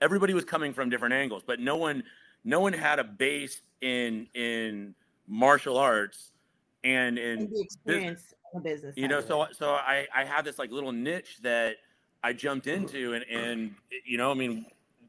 [0.00, 2.02] everybody was coming from different angles but no one
[2.44, 4.94] no one had a base in in
[5.26, 6.32] martial arts
[6.84, 8.96] and in and the experience in the business.
[8.96, 11.76] you know so so i i had this like little niche that
[12.22, 14.66] i jumped into and and you know i mean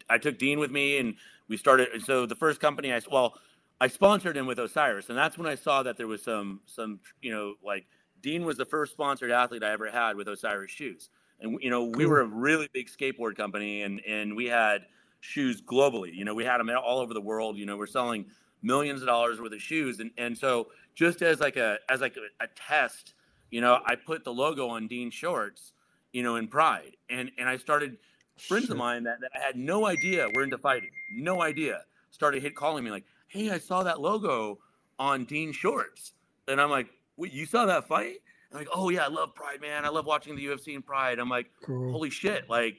[0.10, 1.16] i took dean with me and
[1.48, 3.34] we started and so the first company i well
[3.82, 7.00] i sponsored him with osiris and that's when i saw that there was some some
[7.22, 7.86] you know like
[8.22, 11.10] dean was the first sponsored athlete i ever had with osiris shoes
[11.44, 14.86] and you know we were a really big skateboard company, and and we had
[15.20, 16.14] shoes globally.
[16.14, 17.58] You know, we had them all over the world.
[17.58, 18.26] You know, we're selling
[18.62, 22.16] millions of dollars worth of shoes, and and so just as like a as like
[22.18, 23.14] a, a test,
[23.52, 25.74] you know, I put the logo on Dean shorts,
[26.14, 27.98] you know, in Pride, and and I started
[28.38, 32.42] friends of mine that, that I had no idea were into fighting, no idea, started
[32.42, 34.60] hit calling me like, hey, I saw that logo
[35.00, 36.14] on Dean shorts,
[36.48, 38.18] and I'm like, wait, you saw that fight?
[38.52, 39.84] I'm like, oh yeah, I love Pride, man.
[39.86, 41.20] I love watching the UFC and Pride.
[41.20, 41.92] I'm like, Cool.
[41.92, 42.78] holy shit, like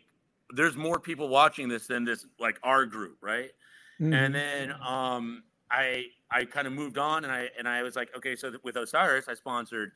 [0.51, 3.51] there's more people watching this than this like our group, right?
[4.01, 4.15] Mhm.
[4.15, 8.15] And then um I I kind of moved on and I and I was like,
[8.17, 9.93] okay, so with Osiris, I sponsored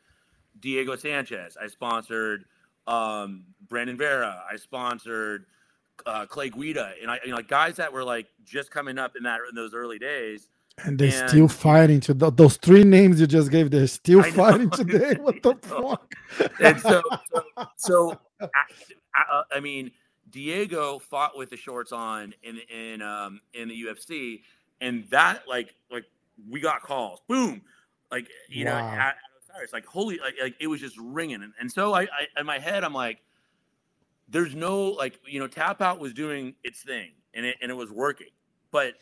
[0.58, 2.44] Diego Sanchez, I sponsored
[2.88, 5.44] um Brandon Vera, I sponsored
[6.06, 9.14] uh, Clay Guida, and I you know like guys that were like just coming up
[9.16, 10.48] in that in those early days.
[10.84, 13.70] and they're and- still fighting to th- those three names you just gave.
[13.70, 14.30] They're still know.
[14.32, 15.14] fighting today.
[15.20, 16.14] What the fuck?
[16.60, 17.42] And so so,
[17.76, 18.46] so I,
[19.14, 19.90] I, I mean
[20.30, 24.42] Diego fought with the shorts on in in um in the UFC,
[24.80, 26.04] and that like like
[26.48, 27.60] we got calls, boom,
[28.12, 28.92] like you know, Wow.
[28.94, 29.16] at, at
[29.50, 32.46] Osiris, like holy, like, like it was just ringing, and, and so I, I in
[32.46, 33.22] my head I'm like,
[34.28, 37.74] there's no like you know Tap Out was doing its thing, and it and it
[37.74, 38.30] was working,
[38.70, 38.94] but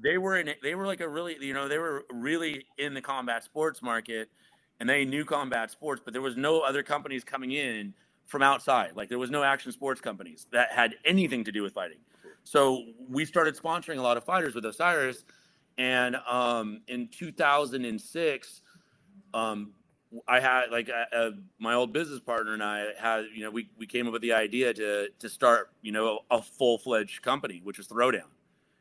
[0.00, 2.94] they were in it, they were like a really you know they were really in
[2.94, 4.28] the combat sports market
[4.80, 7.94] and they knew combat sports, but there was no other companies coming in
[8.26, 8.92] from outside.
[8.94, 11.98] Like there was no action sports companies that had anything to do with fighting.
[12.44, 15.24] So we started sponsoring a lot of fighters with Osiris,
[15.76, 18.62] and um, in 2006,
[19.34, 19.72] um,
[20.26, 23.68] I had like uh, uh, my old business partner and I had you know we
[23.78, 27.60] we came up with the idea to to start you know a full fledged company,
[27.64, 28.30] which was Throwdown,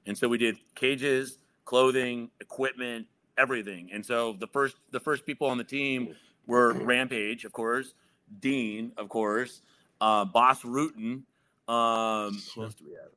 [0.05, 3.89] and so we did cages, clothing, equipment, everything.
[3.91, 7.93] And so the first the first people on the team were Rampage, of course,
[8.39, 9.61] Dean, of course,
[9.99, 11.23] uh, Bas Rutten,
[11.67, 13.11] um, who else do we have?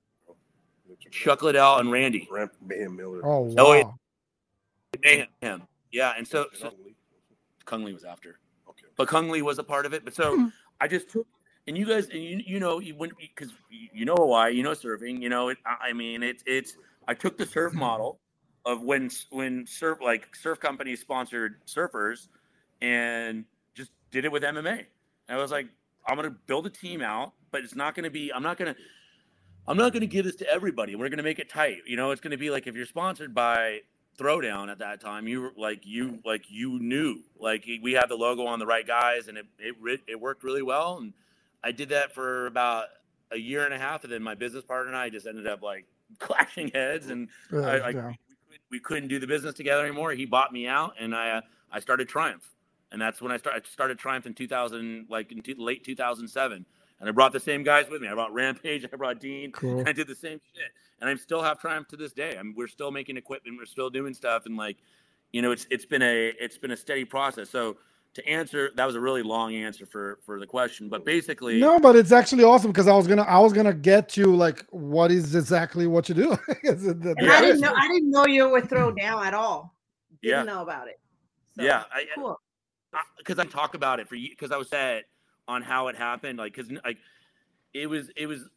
[1.11, 2.29] Chuck Liddell and Randy.
[2.31, 3.25] Ramp Mayhem Miller.
[3.25, 3.55] Oh wow.
[3.59, 3.73] Oh,
[5.05, 5.27] yeah.
[5.43, 5.63] Mayhem.
[5.93, 6.73] Yeah, and so, so
[7.71, 8.87] Cung Le was after, Okay.
[8.97, 10.05] but Cung Le was a part of it.
[10.05, 10.47] But so hmm.
[10.81, 11.27] I just took,
[11.69, 14.73] and you guys, and you you know, you went because you know why, you know,
[14.73, 15.23] surfing.
[15.23, 16.77] You know, it, I I mean, it's it's.
[17.07, 18.19] I took the surf model
[18.67, 22.27] of when when surf like surf companies sponsored surfers,
[22.83, 24.87] and just did it with MMA.
[25.29, 25.69] And I was like,
[26.07, 28.33] I'm gonna build a team out, but it's not gonna be.
[28.33, 28.75] I'm not gonna.
[29.69, 30.97] I'm not going to give this to everybody.
[30.97, 31.77] We're going to make it tight.
[31.87, 33.83] You know, it's going to be like if you're sponsored by
[34.21, 38.15] Throwdown at that time, you were like you like you knew like we had the
[38.17, 40.99] logo on the right guys, and it it it worked really well.
[40.99, 41.15] And
[41.65, 42.87] I did that for about
[43.33, 45.63] a year and a half, and then my business partner and I just ended up
[45.63, 45.87] like
[46.19, 47.87] clashing heads, and Yeah, I, I, yeah.
[47.87, 48.19] we, couldn't-
[48.71, 50.13] we couldn't do the business together anymore.
[50.13, 51.41] He bought me out, and I uh,
[51.73, 52.45] I started Triumph,
[52.93, 56.67] and that's when I started started Triumph in 2000, like in two, late 2007.
[57.01, 58.09] And I brought the same guys with me.
[58.09, 59.81] I brought Rampage, I brought Dean, Cool.
[59.81, 60.71] and I did the same shit.
[61.01, 62.37] And I'm still have Triumph to this day.
[62.39, 64.77] I mean, we're still making equipment, we're still doing stuff, and like,
[65.33, 67.49] you know, it's it's been a it's been a steady process.
[67.49, 67.79] So
[68.15, 71.79] to answer, that was a really long answer for for the question, but basically, No,
[71.79, 75.11] but it's actually awesome because I was gonna I was gonna get you like what
[75.11, 76.33] is exactly what you do.
[76.65, 77.33] Is it the- And Yeah.
[77.33, 79.75] I didn't know I didn't know you were thrown down at all.
[80.23, 80.53] Didn't Yeah.
[80.53, 80.99] know about it.
[81.57, 82.39] So, yeah, I, cool.
[83.19, 85.05] because I, talk about it for you because I was set
[85.51, 86.39] on how it happened.
[86.39, 86.99] Like, because like
[87.75, 88.49] it was it was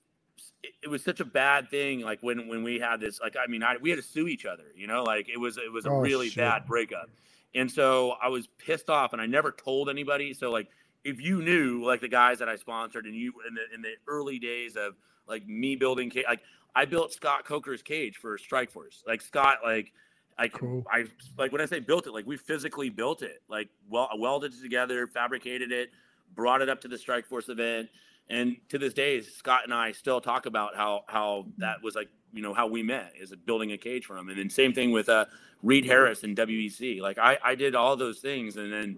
[0.81, 2.01] it was such a bad thing.
[2.01, 4.45] Like when when we had this, like I mean, I, we had to sue each
[4.45, 4.65] other.
[4.75, 6.37] You know, like it was it was a Oh, really shit.
[6.37, 7.09] bad breakup,
[7.55, 10.33] and so I was pissed off, and I never told anybody.
[10.33, 10.67] So like.
[11.05, 13.95] If you knew like the guys that I sponsored and you in the in the
[14.07, 14.93] early days of
[15.27, 16.39] like me building like
[16.75, 19.05] I built Scott Coker's cage for Strikeforce.
[19.05, 19.91] Like Scott like
[20.37, 20.85] I Cool.
[20.89, 21.03] I
[21.37, 24.61] like when I say built it, like we physically built it, like well welded it
[24.61, 25.91] together, fabricated it,
[26.35, 27.89] brought it up to the Strikeforce event,
[28.29, 32.09] and to this day, Scott and I still talk about how how that was like
[32.31, 34.91] you know how we met is building a cage for him, and then same thing
[34.91, 35.25] with uh
[35.61, 37.01] Reed Harris and WEC.
[37.01, 38.97] Like I I did all those things, and then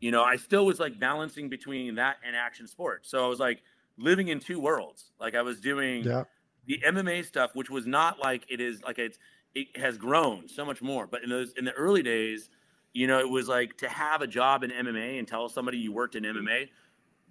[0.00, 3.08] you know I still was like balancing between that and action sports.
[3.10, 3.62] So I was like
[3.98, 5.12] living in two worlds.
[5.20, 6.24] Like I was doing Yeah.
[6.66, 9.18] the MMA stuff, which was not like it is like it's
[9.54, 11.06] it has grown so much more.
[11.06, 12.48] But in those in the early days,
[12.94, 15.92] you know, it was like to have a job in MMA and tell somebody you
[15.92, 16.68] worked in MMA,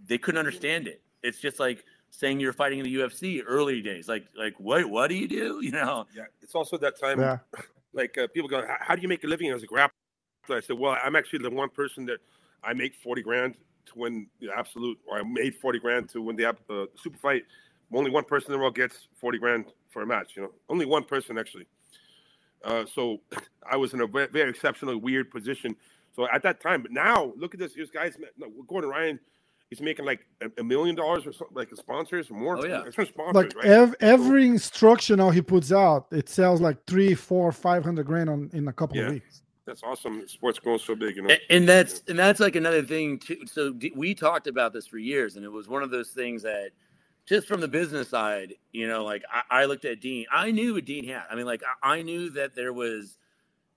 [0.07, 1.01] they couldn't understand it.
[1.23, 4.07] It's just like saying you're fighting in the UFC early days.
[4.07, 5.59] Like like what what do you do?
[5.63, 6.07] You know?
[6.15, 7.19] Yeah, it's also that time.
[7.19, 7.37] Yeah.
[7.93, 9.89] Like uh, people go, "How- "How do you make a living as a grappler?"
[10.49, 12.19] I said, "Well, I'm actually the one person that
[12.63, 13.55] I make forty grand
[13.87, 17.43] to win the absolute, or I made forty grand to win the uh, super fight.
[17.93, 20.37] Only one person in the world gets forty grand for a match.
[20.37, 21.67] You know, only one person actually.
[22.63, 23.19] Uh, so
[23.69, 25.75] I was in a very, very exceptionally weird position.
[26.15, 27.73] So at that time, but now look at this.
[27.73, 28.17] This guy's
[28.67, 29.19] Gordon Ryan
[29.71, 32.57] he's making like a, a million dollars or something, like sponsors or more.
[32.57, 32.83] Oh, yeah.
[32.85, 33.65] It's sponsors, like right?
[33.65, 38.49] ev- every instructional he puts out, it sells like three, four, five hundred grand on
[38.53, 39.03] in a couple Yeah.
[39.07, 39.41] of weeks.
[39.65, 40.27] That's awesome.
[40.27, 41.29] Sports growing so big, you know.
[41.33, 44.85] A- and that's and that's like another thing too so d- we talked about this
[44.87, 46.71] for years and it was one of those things that
[47.31, 50.73] just from the business side you know like i, I looked at dean i knew
[50.73, 53.17] what dean had i mean like i, I knew that there was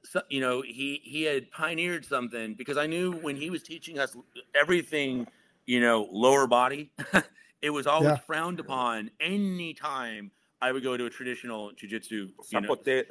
[0.03, 3.99] so, you know he he had pioneered something because i knew when he was teaching
[4.01, 4.17] us
[4.57, 5.29] everything
[5.67, 6.91] you know lower body
[7.63, 8.17] it was always Yeah.
[8.17, 13.05] frowned upon any time i would go to a traditional jiu-jitsu you know, Zapote-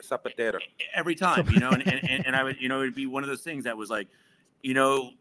[0.93, 3.23] every time, you know, and, and, and, and I would, you know, it'd be one
[3.23, 4.08] of those things that was like,
[4.62, 5.12] you know,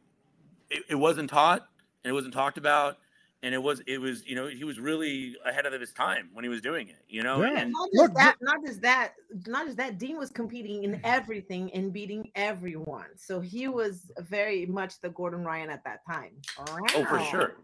[0.70, 1.68] it, it wasn't taught
[2.02, 2.98] and it wasn't talked about.
[3.44, 6.44] And it was, it was, you know, he was really ahead of his time when
[6.44, 7.58] he was doing it, you know, Yeah.
[7.58, 9.14] and Not just Look, that, not just that,
[9.46, 9.98] not just that.
[9.98, 13.06] Dean was competing in everything and beating everyone.
[13.16, 16.30] So he was very much the Gordon Ryan at that time.
[16.58, 17.56] oh, for sure.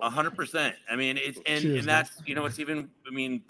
[0.00, 0.76] A hundred percent.
[0.88, 3.42] I mean, it's, and, Cheers, and that's, you know, it's even, I mean,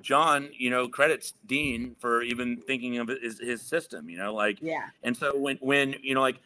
[0.00, 4.34] John, you know, credits Dean for even thinking of it as his system, you know,
[4.34, 4.86] like, Yeah.
[5.04, 6.40] And so when when you know like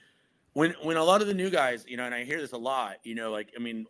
[0.52, 2.58] when when a lot of the new guys, you know, and I hear this a
[2.58, 3.86] lot, you know, like I mean,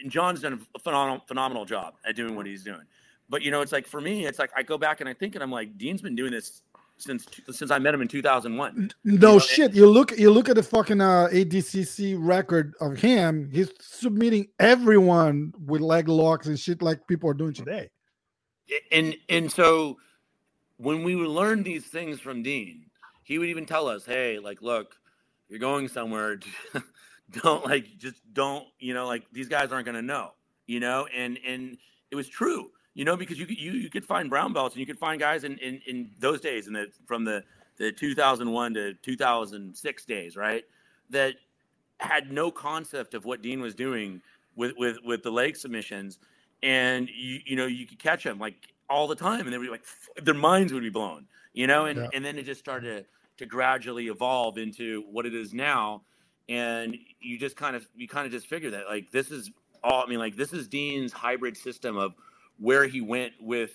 [0.00, 2.82] and John's done a phenomenal phenomenal job at doing what he's doing.
[3.28, 5.34] But you know, it's like for me, it's like I go back and I think
[5.34, 6.62] and I'm like, Dean's been doing this
[6.98, 8.90] since since I met him in 2001.
[9.04, 9.74] No know, and- shit.
[9.74, 13.48] You look you look at the fucking uh, ADCC record of him.
[13.52, 17.90] He's submitting everyone with leg locks and shit like people are doing today.
[18.90, 19.98] And and so
[20.76, 22.86] when we would learn these things from Dean,
[23.22, 24.96] he would even tell us, "Hey, like, look,
[25.48, 26.40] you're going somewhere.
[27.42, 30.32] don't like just don't you know like these guys aren't going to know
[30.66, 31.06] you know?
[31.14, 31.76] And and
[32.10, 34.80] it was true you know because you could you, you could find brown belts and
[34.80, 37.42] you could find guys in in, in those days in the from the
[37.78, 40.64] the 2001 to 2006 days right?
[41.10, 41.34] That
[42.00, 44.20] had no concept of what dean was doing
[44.56, 46.18] with with with the leg submissions.
[46.62, 48.56] And you you know you could catch them like
[48.90, 49.84] all the time and they were like
[50.22, 51.86] their minds would be blown you know?
[51.86, 52.08] And Yeah.
[52.12, 53.04] and then it just started
[53.38, 56.02] to, to gradually evolve into what it is now
[56.48, 59.50] and you just kind of you kind of just figure that like this is
[59.82, 62.14] all i mean like this is dean's hybrid system of
[62.58, 63.70] where he went with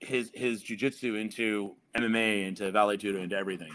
[0.00, 3.72] his his jiu-jitsu into mma into vale tudo into everything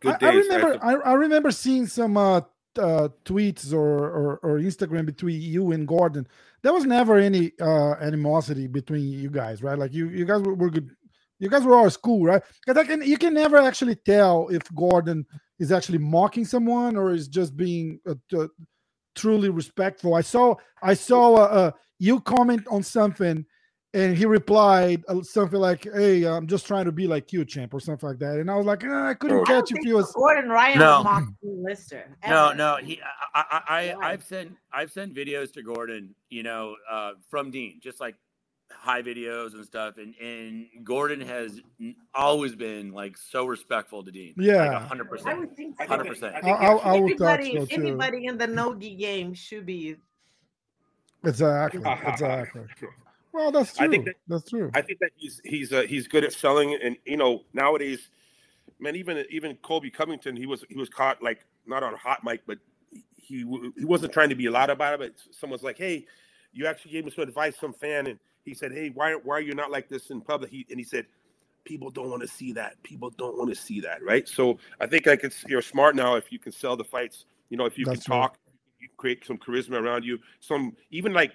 [0.00, 0.78] Good I, I remember.
[0.82, 2.40] I, I remember seeing some uh,
[2.78, 6.26] uh, tweets or, or or Instagram between you and Gordon.
[6.62, 9.78] There was never any uh, animosity between you guys, right?
[9.78, 10.90] Like you you guys were, were good.
[11.38, 12.42] You guys were all cool, right?
[12.64, 15.26] Because I can you can never actually tell if Gordon
[15.62, 18.48] is actually mocking someone or is just being uh, t-
[19.14, 20.14] truly respectful.
[20.14, 21.70] I saw I saw uh, uh,
[22.00, 23.46] you comment on something
[23.94, 27.74] and he replied uh, something like, "Hey, I'm just trying to be like you, champ,"
[27.74, 28.38] or something like that.
[28.40, 29.42] And I was like, "Eh, I couldn't.
[29.42, 30.10] I catch if think he was.
[30.16, 30.96] Gordon Ryan No.
[30.96, 32.16] was mocking Lister.
[32.26, 32.54] No, ever.
[32.56, 33.00] no, he.
[33.34, 37.80] I, I, I, I've sent, I've sent videos to Gordon, you know, uh, from Dean,
[37.82, 38.16] just like
[38.78, 41.60] high videos and stuff, and and Gordon has
[42.14, 44.34] always been like so respectful to Dean.
[44.36, 44.80] Yeah.
[44.80, 45.38] hundred I percent.
[45.40, 45.88] would think 100%.
[45.90, 49.96] I I, think I, I Anybody, so anybody in the Nogi game should be.
[51.24, 52.62] Exactly, exactly.
[53.32, 53.86] Well, that's true.
[53.86, 54.70] I think that- that's true.
[54.74, 58.10] I think that he's he's uh, he's good at selling, and you know nowadays,
[58.78, 62.24] man, even even Colby Covington, he was he was caught like not on a hot
[62.24, 62.58] mic, but
[63.16, 63.38] he
[63.76, 65.00] he wasn't trying to be loud about it.
[65.00, 66.06] But someone's like, "Hey,
[66.52, 69.40] you actually gave me some advice, some fan," and he said, "Hey, why why are
[69.40, 71.06] you not like this in public?" He and he said,
[71.64, 72.82] "People don't want to see that.
[72.82, 76.16] People don't want to see that, right?" So I think like it's you're smart now
[76.16, 77.26] if you can sell the fights.
[77.50, 78.22] You know, if you That's can right.
[78.22, 78.38] talk,
[78.80, 80.18] you create some charisma around you.
[80.40, 81.32] Some even like.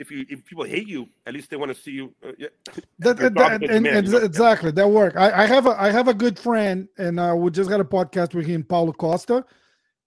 [0.00, 2.14] If you if people hate you, at least they want to see you.
[2.24, 2.46] Uh, yeah.
[3.00, 5.16] That, You're that- talking to the and, man, and exactly that work.
[5.16, 7.84] I, I have a I have a good friend, and uh, we just got a
[7.84, 9.44] podcast with him, Paulo Costa,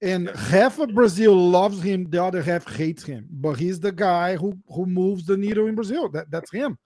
[0.01, 3.27] and half of Brazil loves him, the other half hates him.
[3.31, 6.09] But he's the guy who who moves the needle in Brazil.
[6.09, 6.77] That that's him.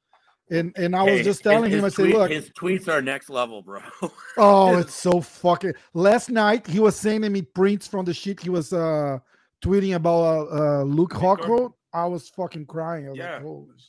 [0.51, 2.88] And and I was Hey, just telling his, him, I said, tweet- look, his tweets
[2.88, 3.80] are next level, bro.
[4.38, 5.73] Oh, it's so fucking.
[5.93, 9.17] Last night he was sending me prints from the shit he was uh
[9.63, 11.73] tweeting about uh, uh Luke Rockhold.
[11.93, 13.08] I was fucking crying.
[13.08, 13.35] I was Yeah.
[13.37, 13.44] like,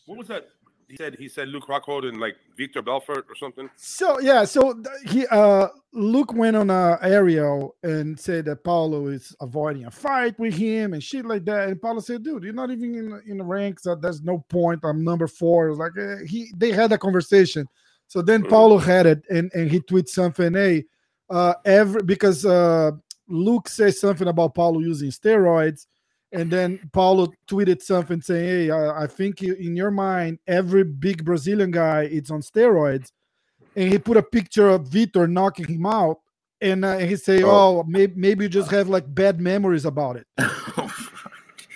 [0.07, 0.47] What was that?
[0.89, 3.69] He said he said Luke Rockhold and like Vitor Belfort or something.
[3.77, 9.35] So yeah, so he uh Luke went on uh Ariel and said that Paulo is
[9.41, 11.69] avoiding a fight with him and shit like that.
[11.69, 13.83] And Paulo said, dude, you're not even in the- in the ranks.
[13.83, 14.81] So there's no point.
[14.85, 15.69] I'm number four.
[15.69, 17.67] It like eh, he they had a conversation.
[18.07, 18.49] So then Mhm.
[18.49, 20.85] Paulo had it and, and he tweets something, hey,
[21.31, 22.93] uh every because uh
[23.29, 25.87] Luke says something about Paulo using steroids.
[26.33, 30.85] And then Paulo tweeted something saying, "Hey, I, I think you- in your mind, every
[30.85, 33.11] big Brazilian guy is on steroids."
[33.77, 36.19] And he put a picture of Vitor knocking him out,
[36.61, 37.51] and uh, he say, Oh.
[37.81, 40.27] "Oh, maybe maybe you just have like bad memories about it."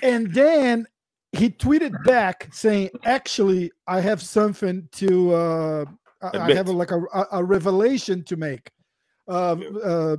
[0.02, 0.86] And then
[1.32, 5.34] he tweeted back saying, "Actually, I have something to.
[5.34, 5.84] Uh,
[6.22, 8.70] I- I have a, like a, a, a revelation to make.
[9.28, 10.16] Uh, uh,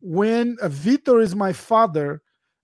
[0.00, 2.22] when uh, Vitor is my father,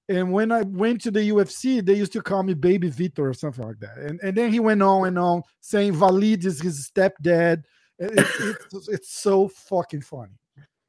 [0.08, 3.34] and when I went to the UFC, they used to call me Baby Vitor or
[3.34, 3.98] something like that.
[3.98, 7.64] And and then he went on and on saying Valid is his stepdad.
[7.98, 10.32] It- it- it's, it's so fucking funny.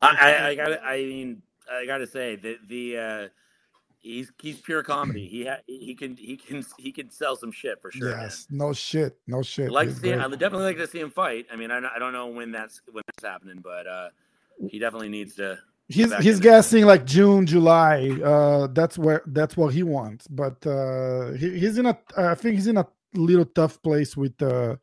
[0.01, 0.83] I, I, I gotta.
[0.83, 1.41] I mean,
[1.71, 3.27] I gotta say that the uh,
[3.99, 5.27] he's he's pure comedy.
[5.27, 8.09] He ha- he can he can he can sell some shit for sure.
[8.09, 8.21] man.
[8.23, 9.71] Yes, no shit, no shit.
[9.71, 10.11] Like to see.
[10.13, 11.45] I'd definitely like to see him fight.
[11.51, 14.09] I mean, I, don't- I don't know when that's when that's happening, but uh,
[14.69, 15.59] he definitely needs to.
[15.93, 16.51] He's he's there.
[16.51, 18.09] guessing like June, July.
[18.23, 20.27] Uh, that's where that's what he wants.
[20.27, 21.97] But uh, he, he's in a.
[22.17, 24.75] I think he's in a little tough place with uh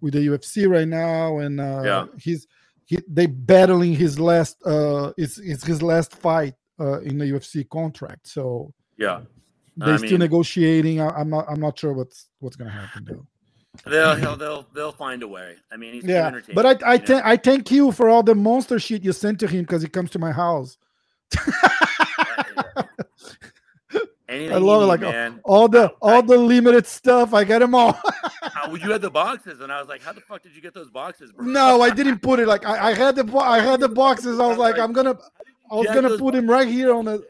[0.00, 2.06] with the UFC right now, and uh, Yeah.
[2.18, 2.46] he's
[2.86, 7.68] he they battling his last uh it's it's his last fight uh in the UFC
[7.68, 8.26] contract.
[8.26, 9.20] So Yeah,
[9.76, 11.00] they're I still mean- negotiating.
[11.00, 13.26] I, I'm not I'm not sure what's what's gonna happen though.
[13.86, 15.56] They'll he'll, they'll they'll find a way.
[15.72, 17.20] I mean, he's Yeah, entertaining, but I I, you know?
[17.24, 20.10] I thank you for all the monster shit you sent to him because he comes
[20.10, 20.78] to my house.
[24.28, 25.40] Anything I love it, like, man.
[25.42, 27.34] all the all the limited stuff.
[27.34, 27.98] I got them all.
[28.42, 30.72] How- you had the boxes, and I was like, "How the fuck did you get
[30.72, 33.80] those boxes, bro?" no, I didn't put it like I, I had the I had
[33.80, 34.38] the boxes.
[34.38, 35.18] I was like, I'm gonna
[35.70, 37.26] I was gonna put him right here on the.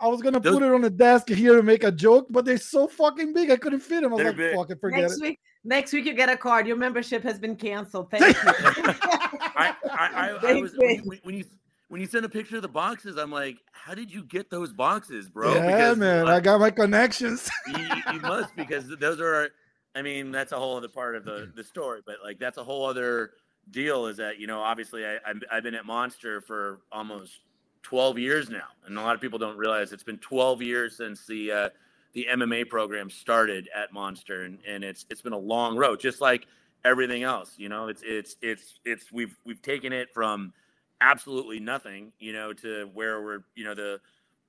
[0.00, 2.44] I was gonna Those- put it on the desk here and make a joke, but
[2.44, 4.12] they're so fucking big I couldn't fit them.
[4.12, 4.56] I was They're like, big.
[4.56, 5.22] fuck it, forget Next it.
[5.22, 6.66] week, next week you get a card.
[6.66, 8.10] Your membership has been canceled.
[8.10, 8.42] Thank you.
[8.42, 10.08] I, I,
[10.40, 11.44] I, I was when you, when you
[11.88, 14.72] when you sent a picture of the boxes, I'm like, "How did you get those
[14.72, 17.48] boxes, bro?" yeah, Because, man, uh, I got my connections.
[17.68, 19.48] you, you must because those are
[19.94, 22.62] i mean that's a whole other part of the the story but like that's a
[22.62, 23.30] whole other
[23.70, 27.40] deal is that you know obviously I, I've, I've been at monster for almost
[27.82, 31.26] 12 years now and a lot of people don't realize it's been 12 years since
[31.26, 31.68] the uh
[32.12, 36.20] the mma program started at monster and, and it's it's been a long road just
[36.20, 36.46] like
[36.84, 37.88] everything else you know?
[37.88, 40.52] It's it's it's it's we've we've taken it from
[41.00, 44.00] absolutely nothing you know to where we're you know the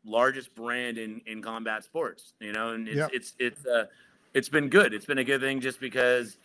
[0.05, 2.73] largest brand in in combat sports you know?
[2.73, 3.09] And it's Yep.
[3.13, 3.85] it's it's uh
[4.33, 4.93] it's been good.
[4.93, 6.37] It's been a good thing just because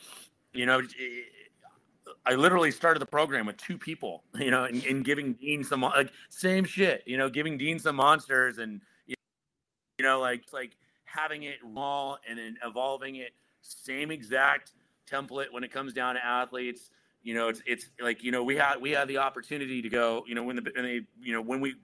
[0.53, 1.27] you know it-
[2.27, 5.83] i literally started the program with two people you know and, and giving dean some
[5.83, 9.15] like same shit you know giving dean some monsters and you
[10.03, 14.73] know like like having it raw and then evolving it same exact
[15.11, 16.91] template when it comes down to athletes
[17.23, 20.25] you know it's it's like you know we had we had the opportunity to go
[20.27, 21.75] you know when the when they you know when we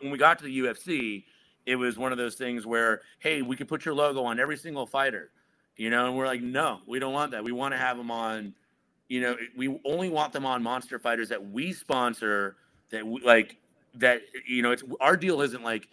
[0.00, 1.24] when we got to the UFC,
[1.66, 4.56] it was one of those things where, hey, we could put your logo on every
[4.56, 5.30] single fighter,
[5.76, 7.44] you know, and we're like, no, we don't want that.
[7.44, 8.54] We want to have them on,
[9.08, 12.56] you know, we only want them on monster fighters that we sponsor,
[12.90, 13.58] that we, like
[13.94, 15.88] that, you know, it's our deal isn't like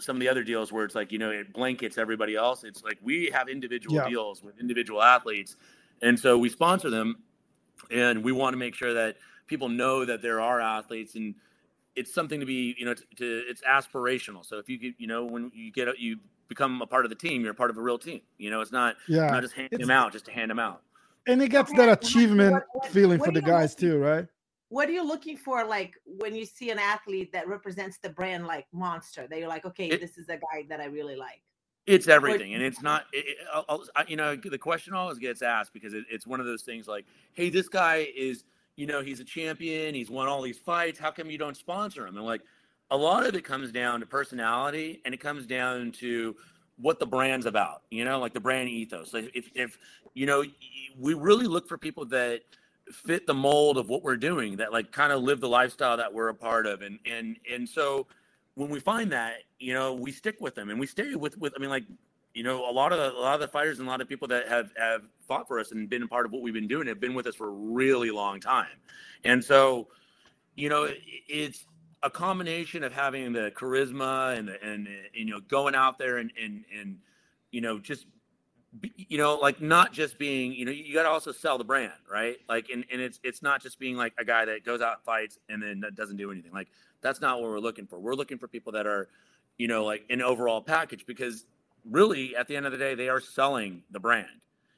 [0.00, 2.64] some of the other deals where it's like, you know, it blankets everybody else.
[2.64, 4.00] It's like we have individual Yeah.
[4.00, 5.56] deals with individual athletes,
[6.02, 7.24] and so we sponsor them,
[7.90, 11.34] and we want to make sure that people know that there are athletes and
[11.96, 14.44] it's something to be you know to, to it's aspirational.
[14.44, 17.16] So if you get you know when you get you become a part of the
[17.16, 18.22] team you're a part of a real team.
[18.38, 20.82] You know it's not Yeah, not just handing them out just to hand them out
[21.26, 23.98] and it gets Okay, that achievement what- what- feeling what for the guys want- too,
[23.98, 24.26] right?
[24.68, 28.46] what are you looking for like when you see an athlete that represents the brand
[28.48, 31.40] like monster that you're like okay It- this is a guy that i really like.
[31.86, 35.18] It's everything and it's not it, it- I'll- I'll- I- you know the question always
[35.18, 38.86] gets asked because it, it's one of those things like hey this guy is you
[38.88, 42.16] know he's a champion he's won all these fights how come you don't sponsor him?
[42.16, 42.42] And like
[42.90, 46.36] a lot of it comes down to personality and it comes down to
[46.78, 49.12] what the brand's about you know like the brand ethos.
[49.12, 49.78] Like if, if
[50.14, 50.44] you know
[50.98, 52.42] we really look for people that
[52.92, 56.12] fit the mold of what we're doing that like kind of live the lifestyle that
[56.12, 56.82] we're a part of.
[56.82, 58.06] And and and so
[58.54, 61.52] when we find that you know we stick with them and we stay with with
[61.56, 61.84] i mean like
[62.34, 64.28] you know a lot of a lot of the fighters and a lot of people
[64.28, 66.86] that have have fought for us and been a part of what we've been doing
[66.86, 68.78] have been with us for a really long time.
[69.24, 69.88] And so
[70.54, 70.98] you know it,
[71.28, 71.66] it's
[72.02, 76.18] a combination of having the charisma and the, and, and you know going out there
[76.18, 76.98] and and and
[77.50, 78.06] you know just
[78.96, 81.92] you know like not just being you know you got to also sell the brand
[82.10, 82.36] right?
[82.48, 85.02] Like and, and it's it's not just being like a guy that goes out and
[85.04, 86.52] fights and then doesn't do anything.
[86.52, 86.68] Like
[87.00, 87.98] that's not what we're looking for.
[87.98, 89.08] We're looking for people that are
[89.58, 91.46] you know like an overall package because
[91.84, 94.26] really at the end of the day they are selling the brand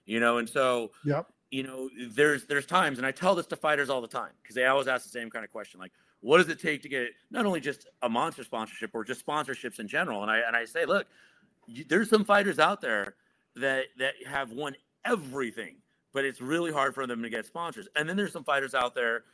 [0.08, 0.38] you know?
[0.38, 1.26] And so Yep.
[1.50, 4.54] you know there's there's times and i tell this to fighters all the time because
[4.54, 7.10] they always ask the same kind of question like what does it take to get
[7.30, 10.64] not only just a monster sponsorship or just sponsorships in general and i and i
[10.64, 11.06] say look
[11.66, 13.14] you, there's some fighters out there
[13.56, 15.76] that that have won everything
[16.12, 18.94] but it's really hard for them to get sponsors and then there's some fighters out
[18.94, 19.24] there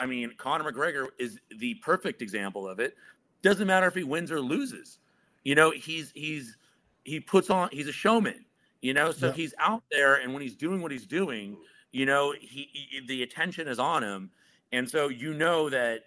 [0.00, 2.96] I mean, Conor McGregor is the perfect example of it.
[3.42, 4.98] Doesn't matter if he wins or loses.
[5.44, 6.56] You know, he's he's
[7.04, 8.44] he puts on he's a showman,
[8.80, 9.32] you know, so Yeah.
[9.34, 11.56] he's out there and when he's doing what he's doing,
[11.92, 14.30] you know, he, he the attention is on him.
[14.72, 16.00] And so you know that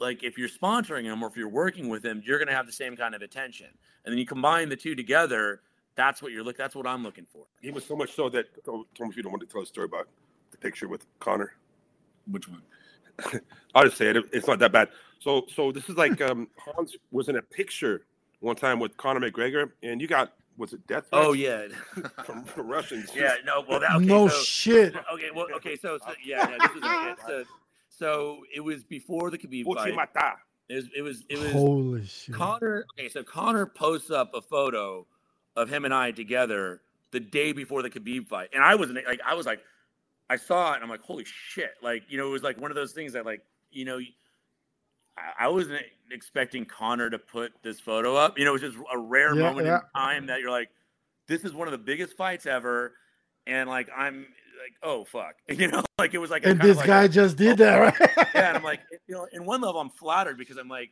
[0.00, 2.66] like if you're sponsoring him or if you're working with him, you're going to have
[2.66, 3.68] the same kind of attention.
[4.04, 5.60] And then you combine the two together,
[5.94, 7.44] that's what you're look that's what I'm looking for.
[7.60, 9.62] He was so much so that oh, tell me if you don't want to tell
[9.62, 10.08] a story about
[10.52, 11.52] the picture with Conor.
[12.30, 12.62] Which one?
[13.74, 14.16] I'll just say it.
[14.32, 14.88] It's not that bad.
[15.18, 18.06] So, so this is like um, Hans was in a picture
[18.40, 21.04] one time with Conor McGregor, and you got was it death?
[21.12, 21.66] Oh yeah.
[22.24, 23.10] from, from Russians.
[23.14, 24.94] yeah, no, well that okay, no so, shit.
[25.12, 27.14] Okay, well, okay, so, so yeah, no, this is okay.
[27.26, 27.44] So,
[27.98, 29.92] so it was before the Khabib fight.
[29.94, 30.34] Ultimata.
[30.68, 32.34] It was, it was, it was Holy shit.
[32.34, 32.84] Conor.
[32.98, 35.06] Okay, so Conor posts up a photo
[35.56, 39.20] of him and I together the day before the Khabib fight, and I was like,
[39.26, 39.60] I was like,
[40.28, 41.70] I saw it, and I'm like, holy shit!
[41.82, 43.40] Like, you know, it was like one of those things that, like,
[43.70, 43.98] you know,
[45.16, 45.80] I, I wasn't
[46.10, 48.38] expecting Conor to put this photo up.
[48.38, 49.76] You know, it was just a rare Yeah, moment yeah.
[49.76, 50.68] in time that you're like,
[51.28, 52.92] this is one of the biggest fights ever,
[53.46, 54.26] and like, I'm
[54.58, 57.58] like, oh fuck, you know, like it was like, and this like guy just did
[57.58, 58.28] that, right?
[58.34, 60.90] yeah, and I'm like, you know, in one level, I'm flattered because I'm like,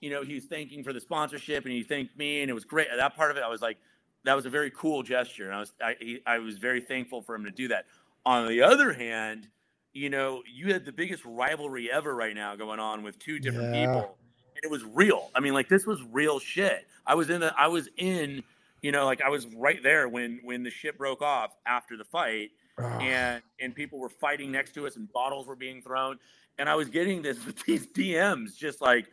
[0.00, 2.88] you know, he's thanking for the sponsorship and he thanked me, and it was great.
[2.94, 3.78] That part of it, I was like,
[4.24, 7.22] that was a very cool gesture, and I was, I, he, I was very thankful
[7.22, 7.86] for him to do that.
[8.24, 9.48] On the other hand,
[9.92, 13.74] you know, you had the biggest rivalry ever right now going on with two different
[13.74, 13.86] Yeah.
[13.86, 14.18] people,
[14.54, 15.30] and it was real.
[15.34, 16.86] I mean, like this was real shit.
[17.06, 18.42] I was in the, I was in,
[18.82, 22.04] you know, like I was right there when when the shit broke off after the
[22.04, 26.18] fight Ah, and and people were fighting next to us and bottles were being thrown.
[26.58, 29.06] And i was getting this these dms just like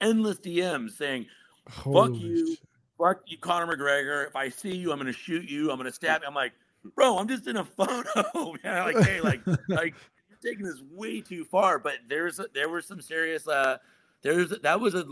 [0.00, 1.26] endless dms saying
[1.70, 2.48] holy you.
[2.50, 2.58] shit.
[2.98, 4.26] fuck you conor mcgregor.
[4.26, 5.70] If i see you i'm gonna shoot you.
[5.70, 6.28] I'm gonna stab you.
[6.28, 6.52] I'm like
[6.94, 8.94] bro i'm just in a photo man.
[8.94, 9.94] Like hey like like
[10.28, 11.78] you're taking this way too far.
[11.78, 13.78] But there's there were some serious uh
[14.22, 15.06] there's that was a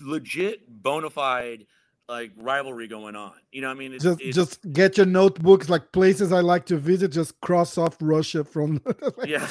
[0.00, 1.66] legit bona fide
[2.08, 5.06] like rivalry going on you know what i mean it's, Just it's, just get your
[5.06, 7.12] notebooks like places I like to visit.
[7.12, 8.80] Just cross off Russia from.
[9.24, 9.46] yeah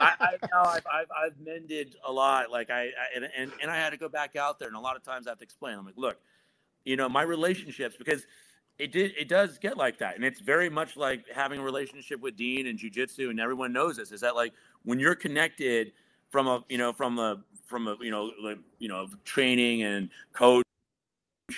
[0.00, 2.50] I, I know I've, I've, I've mended a lot.
[2.50, 4.80] Like I, I and, and and I had to go back out there, and a
[4.80, 5.78] lot of times I have to explain.
[5.78, 6.18] I'm like, look,
[6.84, 8.26] you know, my relationships because
[8.78, 12.20] it did it does get like that, and it's very much like having a relationship
[12.20, 14.12] with Dean and jujitsu, and everyone knows this.
[14.12, 14.52] Is that like
[14.84, 15.92] when you're connected
[16.30, 20.08] from a you know from a from a you know like you know training and
[20.32, 20.64] coach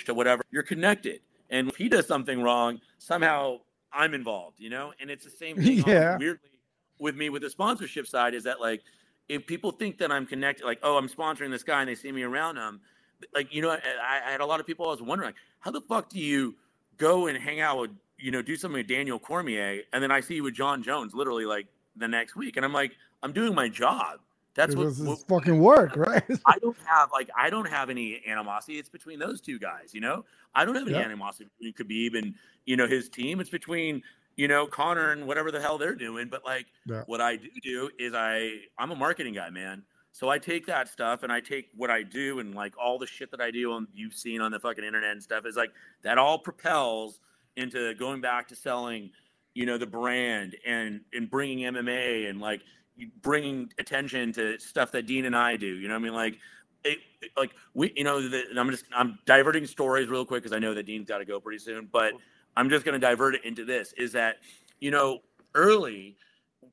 [0.05, 1.21] to whatever, you're connected.
[1.49, 3.57] And if he does something wrong, somehow
[3.91, 4.93] I'm involved, you know?
[4.99, 6.17] And it's the same thing Yeah.
[6.17, 6.49] weirdly
[6.99, 8.81] with me with the sponsorship side is that like
[9.27, 12.11] if people think that I'm connected, like, oh, I'm sponsoring this guy and they see
[12.11, 12.81] me around him,
[13.33, 13.79] like, you know, I,
[14.27, 16.55] I had a lot of people I was wondering, like, how the fuck do you
[16.97, 20.21] go and hang out with, you know, do something with Daniel Cormier and then I
[20.21, 22.55] see you with Jon Jones literally like the next week.
[22.57, 24.19] And I'm like, I'm doing my job.
[24.53, 26.23] That's what, what fucking work, right?
[26.45, 28.79] I don't have like I don't have any animosity.
[28.79, 30.25] It's between those two guys, you know.
[30.53, 31.05] I don't have any Yeah.
[31.05, 32.35] animosity between Khabib and
[32.65, 33.39] you know his team.
[33.39, 34.01] It's between
[34.35, 36.27] you know Conor and whatever the hell they're doing.
[36.29, 37.03] But like Yeah.
[37.05, 39.83] what I do do is I I'm a marketing guy, man.
[40.13, 43.07] So I take that stuff and I take what I do and like all the
[43.07, 45.71] shit that I do on you've seen on the fucking internet and stuff is like
[46.03, 47.21] that all propels
[47.55, 49.11] into going back to selling,
[49.53, 52.61] you know, the brand and and bringing MMA and like
[53.21, 55.67] bringing attention to stuff that Dean and I do.
[55.67, 56.39] You know, what I mean, like,
[56.83, 60.43] it, it- like we, you know, the, and I'm just I'm diverting stories real quick
[60.43, 62.13] because I know that Dean's got to go pretty soon, but
[62.57, 64.37] I'm just going to divert it into this: is that
[64.79, 65.19] you know,
[65.53, 66.17] early,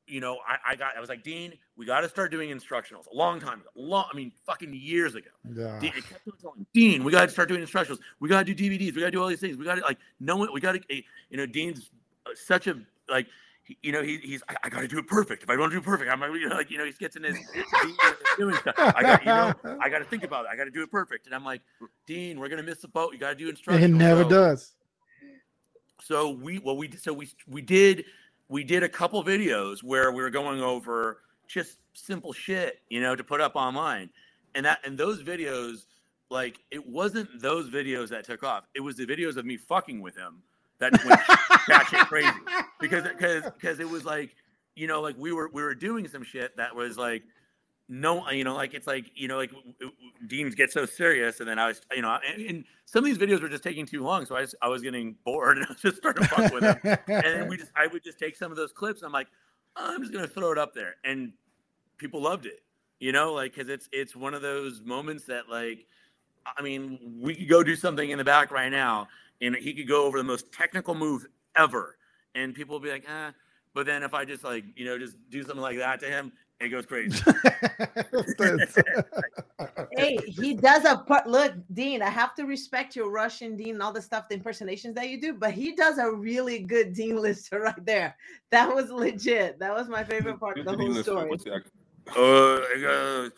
[0.07, 3.07] you know, I, I got I was like, Dean, we got to start doing instructionals
[3.13, 5.29] a long time ago, long, I mean, fucking years ago.
[5.55, 5.79] Yeah.
[5.81, 7.99] Dean, I kept on telling Dean, we got to start doing instructionals.
[8.21, 8.95] We got to do DVDs.
[8.95, 9.57] We got to do all these things.
[9.59, 10.49] We got to like no one.
[10.53, 10.81] We got to,
[11.29, 11.91] you know, Dean's
[12.27, 12.77] uh, such a
[13.11, 13.27] like.
[13.69, 14.43] He- You know, he, he's.
[14.49, 15.45] I, I got to do it perfect.
[15.45, 17.23] If I don't do it perfect, I'm you know, like, you know, he gets in
[17.23, 17.37] his
[18.37, 18.75] doing stuff.
[18.79, 20.49] I got, you know, I got to think about it.
[20.53, 21.27] I got to do it perfect.
[21.27, 21.61] And I'm like,
[22.07, 23.13] Dean, we're gonna miss the boat.
[23.13, 23.83] You got to do instructionals.
[23.83, 24.73] It never So- does.
[26.03, 28.05] so we well we so we we did
[28.49, 33.15] we did a couple videos where we were going over just simple shit you know
[33.17, 34.09] to put up online
[34.55, 35.85] and that and those videos
[36.31, 40.01] like it wasn't those videos that took off it was the videos of me fucking
[40.01, 40.41] with him
[40.79, 42.29] that went crazy.
[42.81, 44.35] Because because because it was like
[44.75, 47.23] you know like we were we were doing some shit that was like
[47.89, 51.59] no you know like it's like you know like w- get so serious and then
[51.59, 54.27] i was you know and, and some of these videos were just taking too long
[54.27, 56.63] so i was, I was getting bored and i was just starting to fuck with
[56.63, 56.99] them.
[57.09, 59.29] And we just i would just take some of those clips i'm like
[59.75, 60.97] i'm just gonna throw it up there.
[61.05, 61.33] And
[61.97, 62.63] people loved it
[63.01, 65.87] you know like because it's it's one of those moments that like
[66.57, 69.09] i mean we could go do something in the back right now
[69.41, 71.27] and he could go over the most technical move
[71.57, 71.97] ever
[72.35, 73.33] and people will be like ah
[73.75, 76.33] but then if i just like you know just do something like that to him
[76.61, 77.23] It goes crazy.
[79.97, 81.27] Hey, he does a part.
[81.27, 84.95] Look, Dean, I have to respect your Russian Dean and all the stuff, the impersonations
[84.95, 88.17] that you do, but he does a really good Dean Lister right there.
[88.51, 89.59] That was legit.
[89.59, 91.31] That was my favorite part of the whole story.
[91.31, 91.75] What's the accent?
[92.17, 93.33] Uh, it.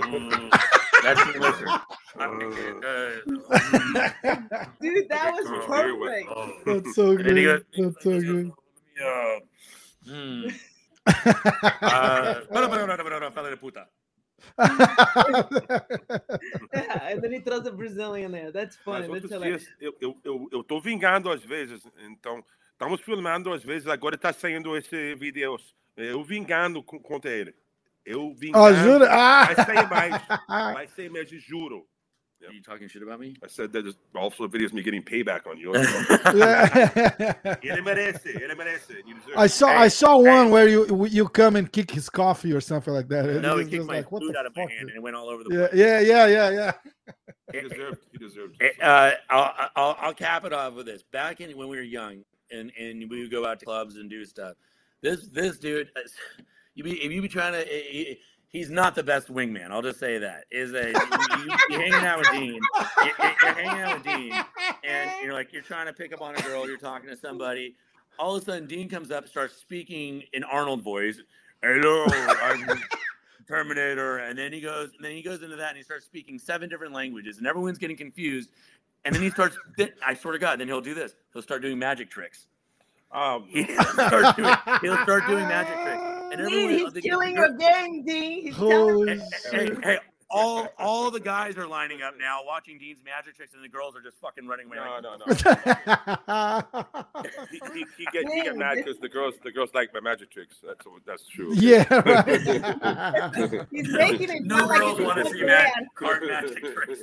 [0.00, 1.80] Uh, that's the listener.
[2.18, 2.26] Uh,
[4.80, 6.28] Dude, that was perfect.
[6.30, 6.52] oh.
[6.66, 7.26] That's so good.
[7.44, 8.52] goes- That's so good.
[8.86, 9.40] Uh,
[13.32, 13.86] fella de puta.
[16.72, 18.50] Yeah, and then he throws a Brazilian there.
[18.52, 19.08] That's funny.
[19.08, 23.88] That's dias, eu, eu, eu, eu tô vingando às vezes, então estamos filmando às vezes,
[23.88, 25.56] agora tá saindo esse vídeo,
[25.96, 27.54] eu vingando contra ele.
[28.06, 28.58] Eu vingando.
[28.64, 29.08] oh, jura?
[29.10, 29.46] Ah!
[29.54, 30.22] Vai sair mais,
[30.74, 31.86] vai sair mais, eu juro.
[32.46, 33.34] Are you talking shit about me?
[33.42, 35.72] I said that there's also videos of me getting payback on you.
[36.34, 37.48] Yeah.
[37.62, 38.90] ele merece, ele merece.
[39.06, 39.50] You deserve I it.
[39.50, 43.08] saw I saw one where you you come and kick his coffee or something like
[43.08, 43.24] that.
[43.24, 45.30] It no, he kicked my like, food out of my hand and it went all
[45.30, 45.80] over the Yeah, place.
[45.80, 46.72] yeah, yeah, yeah, yeah.
[47.52, 48.56] He deserved, he deserved.
[48.60, 51.02] Eh, Uh, I'll, I'll, I'll cap it off with this.
[51.02, 54.10] Back in when we were young, and, and we would go out to clubs and
[54.10, 54.54] do stuff.
[55.02, 56.00] This this dude, uh,
[56.74, 58.18] you be if you be trying to, he,
[58.48, 59.70] he's not the best wingman.
[59.70, 62.60] I'll just say that is a you, you're hanging out with Dean, you,
[63.18, 64.32] you're hanging out with Dean,
[64.84, 67.74] and you're like you're trying to pick up on a girl, you're talking to somebody.
[68.18, 71.18] All of a sudden, Dean comes up, starts speaking in Arnold voice.
[71.62, 72.80] Hello, I'm
[73.48, 76.38] Terminator, and then he goes, and then he goes into that, and he starts speaking
[76.38, 78.50] seven different languages, and everyone's getting confused.
[79.04, 79.58] And then he starts.
[80.04, 81.14] I swear to God, then he'll do this.
[81.32, 82.46] He'll start doing magic tricks.
[83.14, 86.02] Um, He'll start doing, he'll start doing magic tricks,
[86.40, 86.94] and Dean, everyone.
[86.94, 88.46] he's killing your game, Dean.
[88.46, 89.84] He's Holy Hey, hey, shit.
[89.84, 89.98] hey,
[90.30, 93.94] all all the guys are lining up now, watching Dean's magic tricks, and the girls
[93.94, 94.78] are just fucking running away.
[94.78, 95.16] no, like, no,
[96.26, 96.84] no.
[97.50, 100.30] He, he, he get he get mad because the girls the girls like my magic
[100.30, 100.56] tricks.
[100.66, 101.52] That's that's true.
[101.54, 103.66] yeah, right.
[103.70, 105.70] He's making it No sound like girls want to a see plan.
[105.76, 107.02] mag- card magic tricks.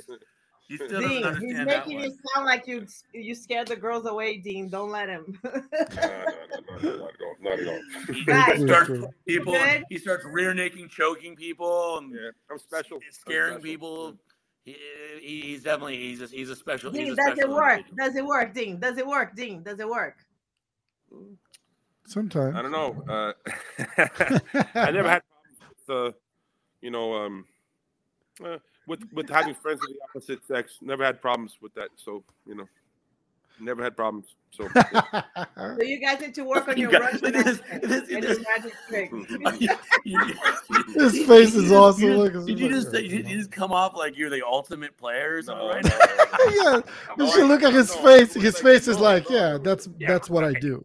[0.68, 2.04] He still doesn't Dean, he's understand that making one.
[2.06, 4.68] it sound like you you scared the girls away, Dean.
[4.68, 5.38] Don't let him.
[5.44, 7.34] No, no, no, no, not at all.
[7.40, 7.80] Not at all.
[8.14, 8.90] He Guys, starts
[9.26, 9.56] people.
[9.90, 12.96] He starts rear naked, choking people, and Yeah, I'm special.
[12.98, 13.62] I'm scaring special.
[13.64, 14.16] people.
[14.64, 14.76] He,
[15.20, 16.92] he- he's definitely he's a, he's a special.
[16.92, 17.78] he's Dean, a does it work?
[17.78, 17.96] individual.
[17.98, 18.78] Does it work, Dean?
[18.78, 19.62] Does it work, Dean?
[19.64, 20.16] Does it work?
[22.06, 22.56] Sometimes.
[22.56, 23.04] I don't know.
[23.08, 23.32] Uh,
[24.74, 26.12] I never had problems with, uh,
[26.80, 27.44] you know, um,
[28.44, 30.78] uh, with with having friends of the opposite sex.
[30.80, 31.88] Never had problems with that.
[31.96, 32.68] So you know,
[33.60, 34.26] never had problems.
[34.50, 35.22] So yeah.
[35.56, 37.82] So you guys need to work on You your got- Russian look at this- accent
[37.82, 39.76] look this- and look your magic tricks.
[40.04, 40.34] You-
[40.94, 42.02] His face is awesome.
[42.04, 45.36] you Look, Did you just did you just come off like you're the ultimate player
[45.36, 46.74] or something No, right no, now?
[46.74, 46.80] yeah,
[47.16, 48.34] you all should look at his No, face.
[48.34, 50.84] His like, face is no, like, no, yeah, that's Yeah, that's what I do.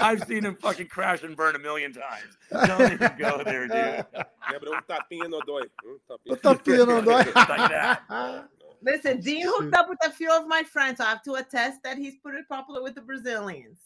[0.00, 2.36] I've seen him fucking crash and burn a million times.
[2.66, 3.70] Don't even go there, dude.
[3.72, 5.62] yeah, but um tapinha no dói.
[5.86, 5.98] Um
[6.28, 6.36] O tapinha.
[6.42, 7.24] tapinha não dói.
[7.34, 8.48] Like that.
[8.86, 11.82] Listen, Dean hooked up with a few of my friends, so I have to attest
[11.82, 13.78] that he's pretty popular with the Brazilians.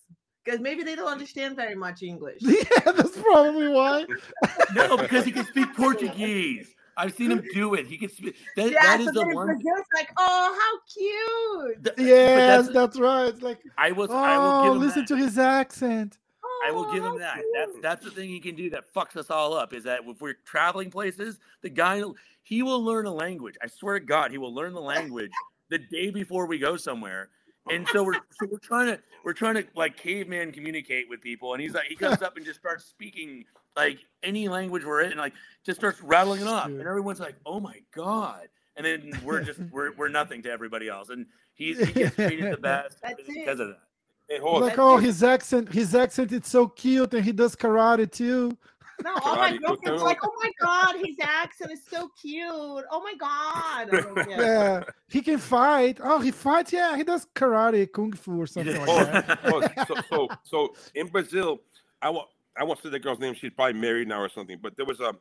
[0.45, 2.39] Because maybe they don't understand very much English.
[2.43, 4.05] yeah, that's probably why.
[4.75, 6.75] No, because he can speak Portuguese.
[6.97, 7.87] I've seen him do it.
[7.87, 8.37] He can speak.
[8.57, 9.47] That, Yeah, that so is the then one.
[9.47, 11.85] Brazil's like, oh, how cute.
[11.85, 13.29] th- but Yes, that's- that's right.
[13.29, 14.11] It's like, I was.
[14.11, 15.09] I will oh, give him listen that.
[15.09, 16.19] to his accent.
[16.67, 17.35] I will Oh, give him oh, that.
[17.35, 17.47] cute.
[17.55, 19.73] That's that's the thing he can do that fucks us all up.
[19.73, 22.03] Is that if we're traveling places, the guy
[22.43, 23.57] he will learn a language.
[23.63, 25.33] I swear to God, he will learn the language
[25.69, 27.31] the day before we go somewhere.
[27.71, 31.53] And so we're so we're trying to we're trying to like caveman communicate with people,
[31.53, 33.45] and he's like he comes up and just starts speaking
[33.77, 35.35] like any language we're in, and like
[35.65, 39.61] just starts rattling it off, and everyone's like, "Oh my god!" And then we're just
[39.73, 43.27] we're, we're nothing to everybody else, and he's he gets treated the best That's it.
[43.29, 43.81] because of that.
[44.29, 48.11] Hey, hold Like, oh, his accent, his accent, it's so cute, and he does karate
[48.11, 48.57] too.
[49.05, 50.05] No, all my Karate girlfriends Kotto.
[50.05, 52.45] like, oh my god, his accent is so cute.
[52.91, 53.89] Oh my god.
[53.95, 54.39] I don't get it.
[54.39, 55.99] Yeah, he can fight.
[56.03, 56.73] Oh, he fights.
[56.73, 59.39] Yeah, he does karate, kung fu, or something like Oh, that.
[59.45, 61.61] oh, so, so, so in Brazil,
[62.03, 63.35] I want I won't say the girl's name.
[63.35, 64.59] She's probably married now or something.
[64.63, 65.15] But there was a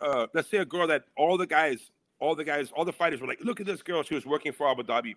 [0.00, 3.20] uh, let's say a girl that all the guys, all the guys, all the fighters
[3.20, 4.02] were like, look at this girl.
[4.02, 5.14] She was working for Abu Dhabi,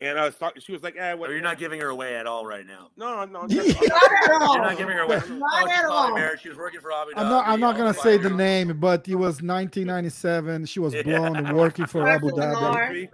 [0.00, 0.60] and I was talking.
[0.62, 1.30] She was like, eh, what?
[1.30, 2.90] Or you're not giving her away at all right now.
[2.96, 3.62] No, no, Yeah.
[3.62, 3.72] Not
[4.24, 4.54] at all.
[4.54, 5.20] You're not giving her away.
[5.28, 6.14] Not oh, at all.
[6.14, 6.40] married.
[6.40, 7.18] She was working for Abu Dhabi.
[7.18, 7.46] I'm not.
[7.46, 10.66] I'm not oh, gonna say the name, but it was 1997.
[10.66, 11.02] She was Yeah.
[11.02, 12.56] blown and working for Abu Dhabi.
[12.56, 13.10] all, Country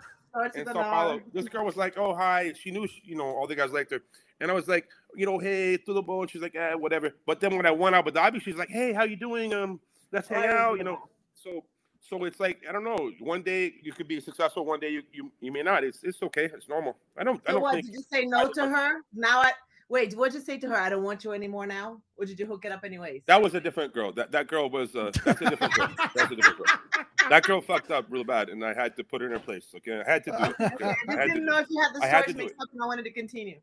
[0.54, 1.20] in Sao Paulo.
[1.32, 3.90] This girl was like, "Oh hi," she knew, she, you know, all the guys liked
[3.90, 4.00] her,
[4.40, 6.30] and I was like, you know, hey, to the boat.
[6.30, 7.12] She's like, eh, whatever.
[7.26, 9.52] But then when I went out with Abu Dhabi, she's like, hey, how you doing?
[9.54, 9.80] Um,
[10.10, 10.98] let's hang out, you know.
[11.34, 11.64] So,
[12.02, 13.10] so it's like I don't know.
[13.20, 14.64] One day you could be successful.
[14.66, 15.84] One day you you, you may not.
[15.84, 16.50] It's it's okay.
[16.52, 16.96] It's normal.
[17.16, 17.74] I don't I So don't what?
[17.74, 17.86] think.
[17.86, 19.00] Did you say no to her?
[19.14, 19.52] Now I
[19.92, 20.76] Wait, what'd you say to her?
[20.76, 22.00] I don't want you anymore now?
[22.16, 23.24] Or did you hook it up anyways?
[23.26, 24.10] That was a different girl.
[24.10, 25.90] That that girl was uh, that's a different girl.
[26.14, 27.04] That's a different girl.
[27.28, 29.66] That girl fucked up real bad, and I had to put her in her place.
[29.76, 30.54] Okay, I had to do it.
[30.72, 30.94] Okay?
[31.10, 32.86] I I didn't know if you had the I had to mixed up and I
[32.86, 33.60] wanted to continue.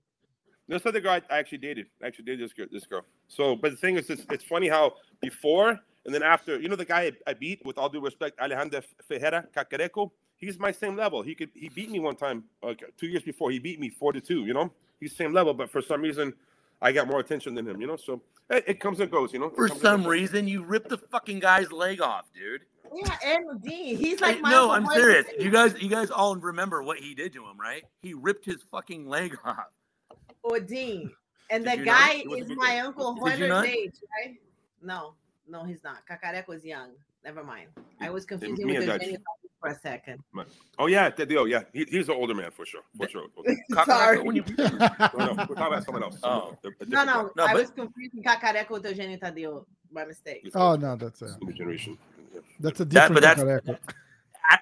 [0.67, 1.87] This other girl I actually dated.
[2.03, 2.67] I actually dated this girl.
[2.71, 3.05] This girl.
[3.27, 6.75] So, but the thing is, it's, it's funny how before and then after, you know,
[6.75, 10.11] the guy I, I beat, with all due respect, Alejandro Ferreira Cacareco.
[10.37, 11.21] He's my same level.
[11.21, 13.51] He could he beat me one time, like two years before.
[13.51, 14.45] He beat me four to two.
[14.45, 14.71] You know,
[15.01, 16.33] he's same level, but for some reason,
[16.81, 17.81] I got more attention than him.
[17.81, 19.33] You know, so it, it comes and goes.
[19.33, 22.61] You know, For some reason, you ripped the fucking guy's leg off, dude.
[22.95, 25.25] Yeah, and Dean, he's like Hey, my no, I'm serious.
[25.25, 25.43] Davis.
[25.43, 27.83] You guys, you guys all remember what he did to him, right?
[28.01, 29.67] He ripped his fucking leg off.
[30.43, 31.11] Oh, or Dean.
[31.49, 34.39] And Did the guy He was a is my uncle Did you age, right?
[34.81, 35.15] No,
[35.49, 35.97] no, he's not.
[36.09, 36.91] Cacareco is young.
[37.23, 37.67] Never mind.
[37.99, 39.01] I was confusing me with and the Dutch.
[39.01, 39.19] Eugenio
[39.59, 40.23] for a second.
[40.77, 41.39] Oh yeah, that deal.
[41.39, 42.81] Oh, yeah, he, he's an older man for sure.
[42.97, 43.25] For sure.
[43.39, 43.55] Okay.
[43.85, 44.21] Sorry.
[44.21, 46.17] When you- No, no, we're talking about someone else.
[46.23, 46.55] Oh.
[46.63, 47.05] A- a No, guy.
[47.05, 50.49] no, No, I but- was confusing Cacareco with Eugenio Tadeu by mistake.
[50.55, 51.97] Oh no, that's a new generation.
[52.33, 52.39] Yeah.
[52.61, 53.79] that's a That- different but that's-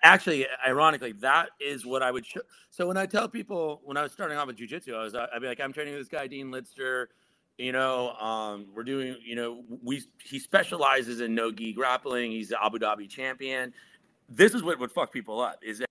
[0.04, 2.42] actually, ironically, that is what I would show.
[2.72, 5.30] So when I tell people when I was starting off with jujitsu, I was I'd
[5.42, 7.10] be like, I'm training with this guy Dean Lister.
[7.58, 9.18] You know, um, we're doing.
[9.24, 12.32] You know, we he specializes in no gi grappling.
[12.32, 13.74] He's the Abu Dhabi champion.
[14.30, 15.82] This is what would fuck people up is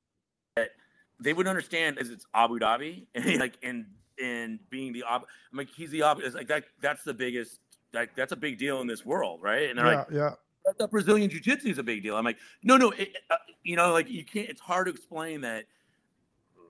[0.57, 0.71] that
[1.19, 3.87] they would understand as it's Abu Dhabi and like and
[4.23, 5.25] and being the Abu.
[5.53, 6.23] I'm like he's the Abu.
[6.23, 6.65] It's like that.
[6.81, 7.61] That's the biggest.
[7.93, 9.71] Like that's a big deal in this world, right?
[9.71, 10.31] And they're Yeah, like, yeah.
[10.79, 12.17] Thought Brazilian Jiu Jitsu is a big deal.
[12.17, 14.49] I'm like, no, no, it, uh, you know, like you can't.
[14.49, 15.65] It's hard to explain that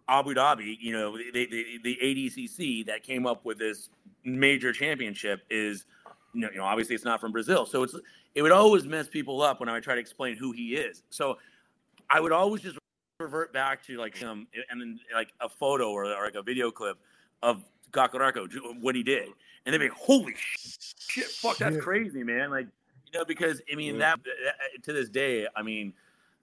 [0.09, 3.90] Abu Dhabi, you know, the, the, the ADCC that came up with this
[4.24, 5.86] major championship is,
[6.32, 7.94] you know, you know, obviously it's not from Brazil, so it's
[8.34, 11.02] it would always mess people up when I would try to explain who he is.
[11.11, 11.38] So
[12.11, 12.78] I would always just
[13.18, 16.70] revert back to like him and then like a photo or, or like a video
[16.70, 16.98] clip
[17.42, 18.46] of Cacareco,
[18.80, 19.28] what he did,
[19.64, 22.50] and they'd be like, holy shit, fuck, that's crazy, man.
[22.50, 22.66] Like,
[23.12, 24.14] you know, because I mean Yeah.
[24.16, 25.94] that, that to this day, I mean,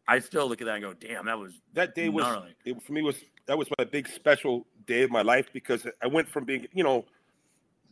[0.08, 2.56] I still look at that and go, damn, that was that day was gnarly.
[2.66, 6.08] it, for me was that was my big special day of my life because I
[6.08, 7.06] went from being you know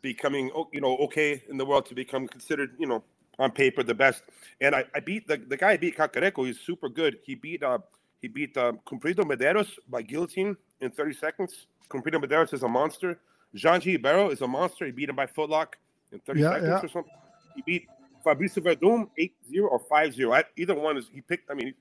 [0.02, 3.04] becoming oh, you know okay in the world to become considered you know
[3.40, 4.24] on paper the best.
[4.60, 6.46] And I, I beat the, the guy I beat Cacareco.
[6.46, 7.20] He's super good.
[7.24, 7.80] He beat uh
[8.22, 11.66] he beat uh, Comprido Medeiros by guillotine in 30 seconds.
[11.90, 13.20] Comprido Medeiros is a monster.
[13.56, 14.86] Jean-G Barrow is a monster.
[14.86, 15.70] He beat him by footlock
[16.12, 16.80] in 30 Yeah, seconds yeah.
[16.84, 17.14] or something.
[17.56, 17.88] He beat
[18.24, 21.74] Fabricio Werdum 8-0 or 5-0 I, either one is he picked I mean he-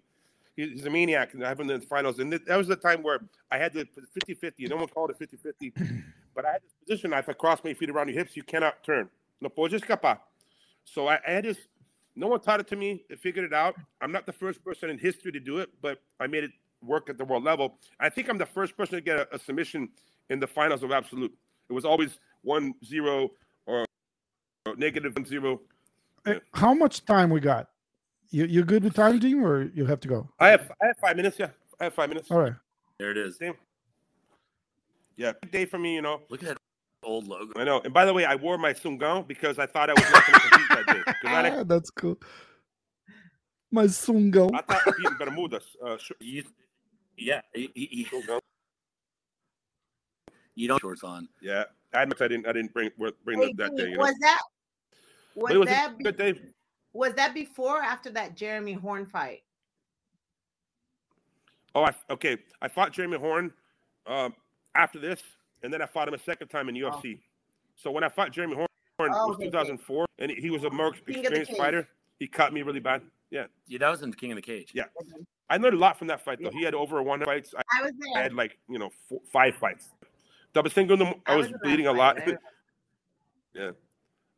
[0.68, 2.18] he's a maniac and I have him in the finals.
[2.18, 4.66] And that was the time where I had the 50 50.
[4.66, 5.72] No one called it 50 50.
[6.32, 7.12] But I had this position.
[7.12, 9.08] If I cross my feet around your hips, you cannot turn.
[9.40, 10.18] No puedes escapar.
[10.84, 11.58] So I, I had this.
[12.14, 13.04] No one taught it to me.
[13.10, 13.74] I figured it out.
[14.00, 16.52] I'm not the first person in history to do it, but I made it
[16.82, 17.78] work at the world level.
[17.98, 19.88] I think I'm the first person to get a, a submission
[20.28, 21.36] in the finals of Absolute.
[21.68, 23.30] It was always 1 0
[23.66, 23.84] or,
[24.66, 25.60] or negative 1 0.
[26.26, 27.68] Eh, How much time we got?
[28.30, 30.28] You you good with time, Dean, or you have to go?
[30.38, 31.38] I have, I have five minutes.
[31.38, 31.48] Yeah.
[31.80, 32.30] I have five minutes.
[32.30, 32.52] All right.
[32.98, 33.38] There it is.
[33.38, 33.54] Damn.
[35.16, 36.20] Yeah, big day for me, you know.
[36.30, 36.58] Look at that
[37.02, 37.58] old logo.
[37.60, 37.80] I know.
[37.84, 40.40] And by the way, I wore my sungão because I thought I was not going
[40.40, 41.02] to compete that day.
[41.06, 42.18] 'Cause I, Ah, that's cool.
[43.70, 44.50] My sungão.
[44.54, 45.64] I thought I'd in Bermudas.
[45.84, 46.44] Uh, sh- You,
[47.16, 48.08] yeah, he, he, he-
[50.54, 51.28] you don't shorts on.
[51.42, 52.46] Yeah, I admit I didn't.
[52.46, 52.90] I didn't bring
[53.24, 53.90] bring Hey, that, that Dean, day.
[53.92, 54.40] You know, was that
[55.34, 56.40] was but it was that a be- good day.
[56.92, 59.42] Was that before or after that Jeremy Horn fight?
[61.74, 62.38] Oh, I, okay.
[62.60, 63.52] I fought Jeremy Horn
[64.06, 64.34] um,
[64.74, 65.22] after this,
[65.62, 67.18] and then I fought him a second time in UFC.
[67.76, 68.66] So when I fought Jeremy Horn,
[69.00, 69.50] it Oh, was okay, okay.
[69.50, 71.88] 2004, and he was a more King experienced fighter.
[72.18, 73.02] He cut me really bad.
[73.30, 74.72] Yeah, Yeah, that was in King of the Cage.
[74.74, 74.84] Yeah.
[75.48, 76.50] I learned a lot from that fight though.
[76.50, 77.54] He had over 100 fights.
[77.56, 79.88] I I was I had like you know four, five fights.
[80.52, 80.96] Double single.
[80.96, 82.18] them- I was in that bleeding a lot.
[83.54, 83.70] yeah,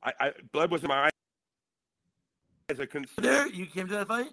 [0.03, 1.12] I, I blood was in my eyes.
[2.81, 3.09] I couldn't.
[3.09, 3.23] see.
[3.23, 4.31] There, you came to that fight.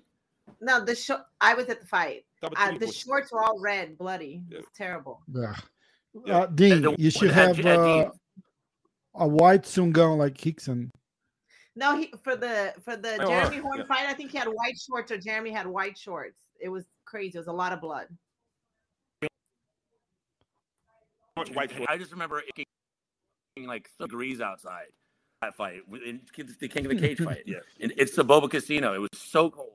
[0.61, 1.21] No, the short.
[1.39, 2.25] I was at the fight.
[2.43, 4.41] Uh, the shorts were all red, bloody.
[4.49, 4.57] Yeah.
[4.59, 5.21] was terrible.
[5.33, 5.55] Yeah.
[6.25, 6.37] Yeah.
[6.39, 8.09] Uh, Dean, you should have uh,
[9.15, 10.89] a white sungão like Rickson.
[11.75, 13.63] No, he for the for the Oh, Jeremy wow.
[13.63, 13.85] Horn Yeah.
[13.85, 14.05] fight.
[14.07, 16.39] I think he had white shorts or Jeremy had white shorts.
[16.59, 17.37] It was crazy.
[17.37, 18.07] It was a lot of blood.
[21.53, 21.85] white shorts.
[21.87, 22.67] I just remember it
[23.55, 24.98] being like degrees outside that
[25.55, 27.43] fight, in the King of the Cage fight.
[27.45, 27.59] Yeah.
[27.79, 28.93] And it's the Boba Casino.
[28.93, 29.71] It was so cold.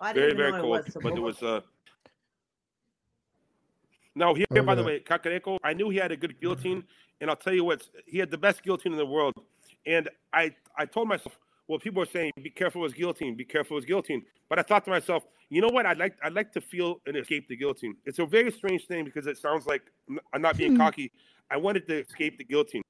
[0.00, 0.78] I very very even know cold.
[0.80, 0.94] it was.
[1.02, 1.22] but it Soboba.
[1.22, 1.60] was uh.
[4.14, 6.84] No, here by the way, Cacareco, I knew he had a good guillotine,
[7.20, 9.34] and I'll tell you what, he had the best guillotine in the world.
[9.84, 11.38] And I, I told myself
[11.68, 13.34] well, people are saying, "Be careful with guillotine.
[13.36, 15.84] Be careful with guillotine." But I thought to myself, you know what?
[15.86, 17.96] I'd like I'd like to feel and escape the guillotine.
[18.04, 20.78] It's a very strange thing because it sounds like I'm- I'm not being Hmm.
[20.78, 21.12] cocky.
[21.50, 22.82] I wanted to escape the guillotine,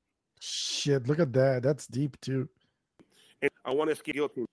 [0.86, 1.64] Shit, look at that.
[1.64, 2.48] That's deep too.
[3.42, 4.46] and I want to escape guillotine.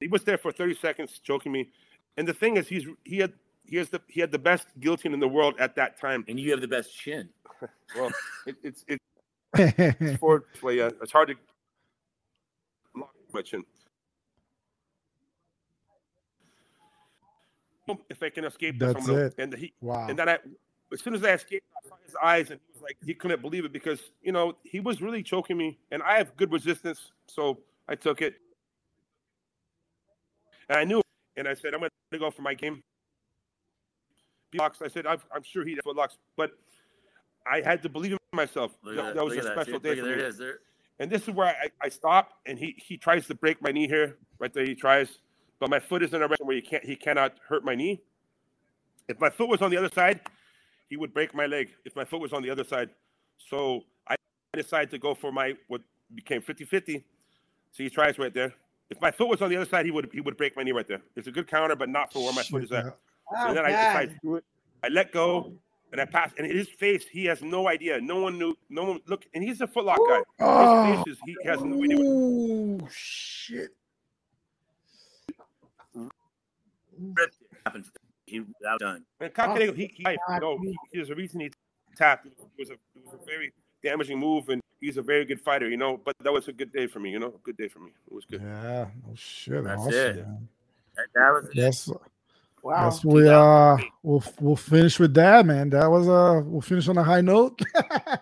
[0.00, 1.68] He was there for 30 seconds, choking me.
[2.16, 3.34] And the thing is, he's he had
[3.66, 6.24] he has the he had the best guillotine in the world at that time.
[6.28, 7.28] And you have the best chin.
[7.94, 8.10] Well,
[8.46, 11.34] it, it's it's for well, yeah, it's hard to
[12.96, 13.62] lock my chin.
[18.08, 19.34] If I can escape this, That's I'm gonna- it.
[19.36, 20.06] And he wow.
[20.08, 20.38] and then I,
[20.92, 23.40] as soon as I escaped, I saw his eyes, and he was like, he couldn't
[23.40, 27.12] believe it because you know he was really choking me, and I have good resistance,
[27.26, 28.34] so I took it,
[30.68, 31.02] and I knew,
[31.36, 32.82] and I said, I'm going to go for my game.
[34.54, 34.82] Locks.
[34.82, 36.52] I said, I've, I'm sure he had locks, but
[37.50, 38.72] I had to believe in myself.
[38.84, 39.52] That, that was a at that.
[39.62, 40.12] special day for me.
[40.12, 40.38] is.
[40.38, 40.58] There.
[40.98, 43.88] And this is where I, I stop, and he he tries to break my knee
[43.88, 44.64] here, right there.
[44.64, 45.18] He tries,
[45.58, 48.02] but my foot is in a direction where he can't he cannot hurt my knee.
[49.08, 50.20] If my foot was on the other side,
[50.92, 51.70] he would break my leg.
[51.86, 52.90] If my foot was on the other side,
[53.38, 54.14] so I
[54.52, 55.80] decided to go for my what
[56.14, 57.02] became 50-50.
[57.72, 58.52] So he tries right there.
[58.90, 60.72] If my foot was on the other side, he would he would break my knee
[60.72, 61.00] right there.
[61.16, 62.84] It's a good counter, but not for where my foot Shit, is at.
[63.34, 63.78] Oh, and then I God.
[63.86, 64.42] decided to.
[64.84, 65.54] I let go,
[65.92, 66.34] and I passed.
[66.36, 67.98] And in his face, he has no idea.
[67.98, 68.54] No one knew.
[68.68, 69.24] No one look.
[69.32, 70.20] And he's a footlock guy.
[70.40, 71.96] Oh, His face is he has no idea.
[71.96, 73.70] What, Ooh, shit.
[75.94, 77.36] Ripped.
[77.64, 77.90] Happens.
[78.32, 79.04] He that was done.
[79.20, 80.16] and Cacareco, he, he, God.
[80.30, 81.52] you know, he, there's a reason he
[81.96, 82.26] tapped.
[82.26, 83.52] It was a, it was a very
[83.82, 86.00] damaging move, and he's a very good fighter, you know.
[86.02, 87.28] But that was a good day for me, you know.
[87.28, 87.90] A good day for me.
[88.06, 88.40] It was good.
[88.42, 88.86] Yeah.
[89.06, 89.64] Oh shit.
[89.64, 90.16] That's awesome, it.
[90.16, 90.48] man.
[90.96, 91.56] That, that was it.
[91.56, 91.90] That's
[92.62, 92.84] Wow.
[92.84, 95.70] that's we uh we'll we'll finish with that, man.
[95.70, 97.60] That was uh we'll finish on a high note.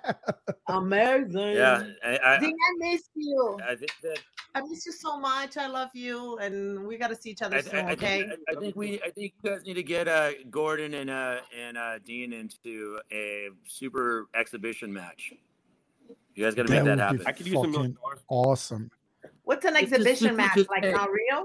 [0.68, 1.56] Amazing.
[1.56, 3.58] Yeah, I, I, Ding, I miss you.
[3.62, 4.18] I think that
[4.54, 5.56] I miss you so much.
[5.56, 7.86] I love you, and we got to see each other I, soon.
[7.86, 8.20] I, I okay.
[8.22, 11.08] think, I, I think we I think you guys need to get uh, Gordon and
[11.10, 15.32] uh, and uh, Dean into a super exhibition match.
[16.34, 17.26] You guys got to make That that would be happen.
[17.26, 18.90] I could use a million Fucking- awesome.
[19.44, 20.84] What's an It's exhibition it's match just- like?
[20.84, 20.92] hey.
[20.92, 21.44] Not real.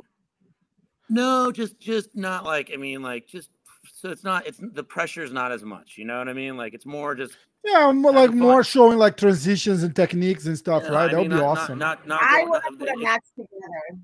[1.09, 3.49] No, just just not like I mean like just
[3.93, 5.97] so it's not it's the pressure's not as much.
[5.97, 6.57] You know what I mean?
[6.57, 8.39] Like it's more just Yeah, more Having like fun.
[8.39, 11.03] more showing like transitions and techniques and stuff, yeah, right?
[11.05, 11.79] I That would mean, be not, awesome.
[11.79, 14.01] Not not, I would like to put a match together.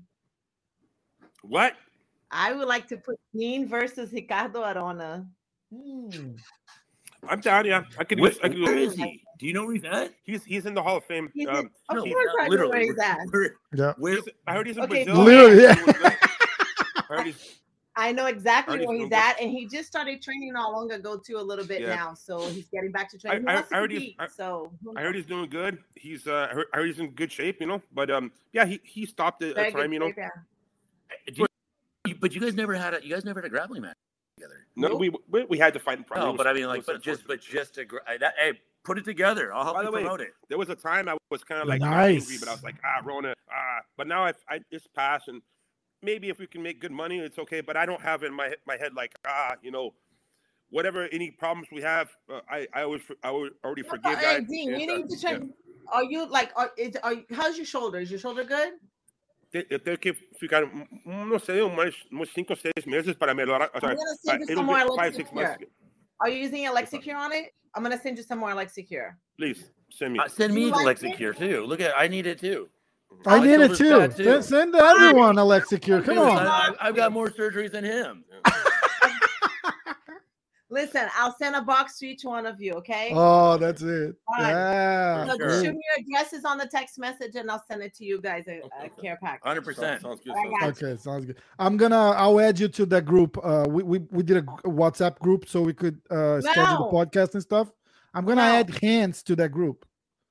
[1.42, 1.74] What?
[2.30, 5.26] I would like to put Dean versus Ricardo Arona.
[5.72, 6.08] Hmm.
[7.28, 7.66] I'm down.
[7.66, 8.18] Yeah, I could.
[8.18, 9.22] Where, Use, I could where use, he?
[9.38, 10.12] Do you know where he's at?
[10.24, 11.30] He's he's in the Hall of Fame.
[11.32, 12.70] He's in- Um, of No, course, not I know literally.
[12.72, 13.18] where he's at.
[13.30, 13.92] Where, Yeah.
[13.98, 15.22] where, he's- I heard he's in Okay, Brazil.
[15.22, 17.58] Literally, I heard he's
[17.94, 21.18] I know exactly Already where he's at, and he just started training not long ago
[21.18, 21.94] too, a little bit Yeah.
[21.94, 22.14] now.
[22.14, 23.46] So he's getting back to training.
[23.46, 25.78] I- he I- wants to I already- compete, I- so I heard he's doing good.
[25.94, 27.82] He's uh, I heard, I heard he's in good shape, you know.
[27.92, 30.08] But um, yeah, he he stopped at a time, you know.
[30.08, 31.44] shape, yeah.
[32.06, 33.96] you, but you guys never had a you guys never had a grappling match
[34.38, 34.66] together.
[34.74, 34.98] No, Nope.
[35.00, 36.22] we, we we had to fight in prime.
[36.22, 38.98] It No, but I mean like but just but just to gra- that, hey put
[38.98, 39.52] it together.
[39.52, 40.32] I'll help By you the way, promote it.
[40.48, 42.22] there was a time I was kind of like not Nice.
[42.22, 43.78] angry, but I was like, ah, Rona, ah.
[43.96, 45.40] But now I, I it's past, and
[46.02, 47.60] maybe if we can make good money, it's okay.
[47.60, 49.94] But I don't have in my my head like, ah, you know,
[50.70, 54.40] whatever any problems we have, uh, I I always I always already No, forgive hey.
[54.40, 55.30] Dean, and, you need to yeah.
[55.30, 55.42] check.
[55.92, 56.50] Are you like?
[56.56, 57.98] Are, is, are how's your shoulder?
[57.98, 58.74] Is your shoulder good?
[59.54, 60.62] Eu tenho que ficar,
[61.04, 63.70] não sei, umas, uns cinco ou seis meses para melhorar.
[63.74, 65.58] I'm Sorry, gonna send you some more five, six months.
[66.20, 67.52] Are you using Alexicure on it?
[67.74, 69.16] I'm gonna send you some more Lexicure.
[69.36, 70.20] Please send me.
[70.20, 71.66] Uh, send me You the like Lexicure too.
[71.66, 72.70] Look at I need it too.
[73.26, 73.98] I My need it shoulder's too.
[73.98, 74.24] bad, too.
[74.24, 76.02] Send, send everyone Alexicure.
[76.02, 76.38] Come on.
[76.46, 78.24] I, I- I've got more surgeries than him.
[80.70, 82.72] Listen, I'll send a box to each one of you.
[82.72, 83.10] Okay.
[83.14, 84.16] Oh, that's it.
[84.26, 84.48] Fine.
[84.48, 85.26] Yeah.
[85.26, 85.48] so sure.
[85.50, 88.22] just shoot me your addresses on the text message, and I'll send it to you
[88.22, 88.44] guys.
[88.48, 89.44] A, a care pack.
[89.44, 90.00] Hundred percent.
[90.00, 90.32] Sounds good.
[90.34, 90.84] Sounds good.
[90.88, 91.36] Okay, sounds good.
[91.58, 93.36] I'm gonna I'll add you to that group.
[93.44, 96.90] Uh we we, we did a WhatsApp group so we could uh schedule No.
[96.90, 97.70] the podcast and stuff.
[98.14, 98.54] I'm gonna No.
[98.60, 99.84] add Hans to that group.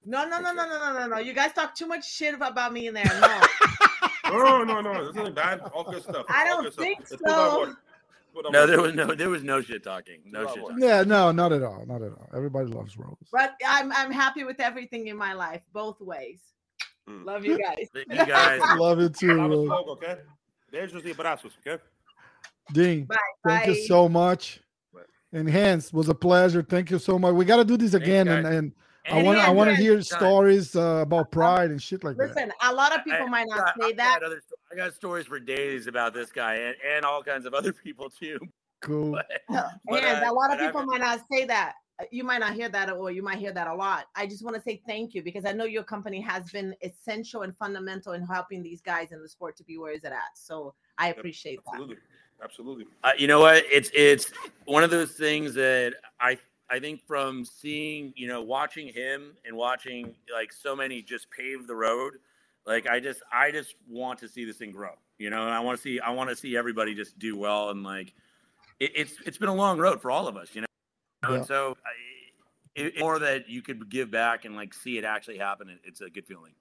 [0.06, 1.18] No, no, no, no, no, no, no, no.
[1.20, 3.06] You guys talk too much shit about me in there.
[3.22, 3.42] No.
[4.32, 5.08] No, no, no.
[5.12, 5.60] This isn't bad.
[5.74, 6.26] All good stuff.
[6.30, 6.86] I All don't good stuff.
[6.86, 7.60] think Let's put that so.
[7.60, 7.78] water.
[8.34, 10.22] Put that No, there was no there was no shit talking.
[10.26, 10.78] No shit talking.
[10.80, 11.84] Yeah, no, not at all.
[11.86, 12.30] Not at all.
[12.34, 13.18] Everybody loves Rose.
[13.34, 16.40] but I'm I'm happy with everything in my life, both ways.
[17.10, 17.26] Mm.
[17.26, 17.90] Love you guys.
[17.94, 19.68] You guys, Love it too, Rose.
[19.68, 20.20] logo, okay?
[20.72, 21.84] Beijos e abraços, okay?
[22.72, 23.04] Ding.
[23.04, 23.18] Bye.
[23.46, 24.62] Thank you so much.
[24.94, 25.02] Bye.
[25.34, 26.64] And Hans was a pleasure.
[26.64, 27.34] Thank you so much.
[27.34, 28.72] We gotta do this Thanks, again and, and
[29.10, 30.20] I want I want to hear anytime.
[30.20, 32.30] stories uh, about pride and shit like that.
[32.36, 34.20] Listen, a lot of people I- might not got- say I that.
[34.22, 34.42] got other
[34.72, 38.10] I got stories for days about this guy and, and all kinds of other people
[38.10, 38.40] too.
[38.82, 39.12] Cool.
[39.14, 41.74] But, No, but, and uh, a lot of but I- people might not say that.
[42.12, 44.06] you might not hear that or you might hear that a lot.
[44.16, 47.42] I just want to say thank you because I know your company has been essential
[47.44, 50.36] and fundamental in helping these guys in the sport to be where is it at.
[50.36, 51.74] So I appreciate that.
[51.74, 51.98] Absolutely.
[52.44, 52.86] Absolutely.
[53.04, 53.64] Uh, you know what?
[53.72, 54.32] It's it's
[54.66, 56.40] one of those things that I
[56.72, 61.68] I think from seeing you know watching him and watching like so many just pave
[61.68, 62.14] the road.
[62.66, 64.94] Like I just I just want to see this thing grow.
[65.18, 67.70] You know, and I want to see I want to see everybody just do well
[67.72, 68.14] and like
[68.80, 70.50] it, it's it's been a long road for all of us.
[70.54, 70.68] You know,
[71.28, 71.36] Yeah.
[71.36, 71.90] and so I,
[72.76, 75.70] it, more that you could give back and like see it actually happen.
[75.70, 76.54] It, it's a good feeling.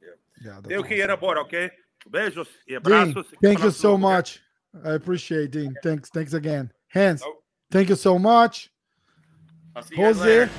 [0.00, 0.10] Yeah,
[0.44, 1.14] yeah Tenho que ir awesome.
[1.14, 1.70] embora, ok?
[2.08, 3.26] Beijos e Dean, abraços.
[3.42, 4.40] thank you so much.
[4.84, 5.74] I appreciate Dean.
[5.82, 6.70] Thanks, thanks again.
[6.94, 7.42] Hans, Oh.
[7.70, 8.70] thank you so much.
[9.80, 10.28] I'll see you guys Jose.
[10.28, 10.50] later.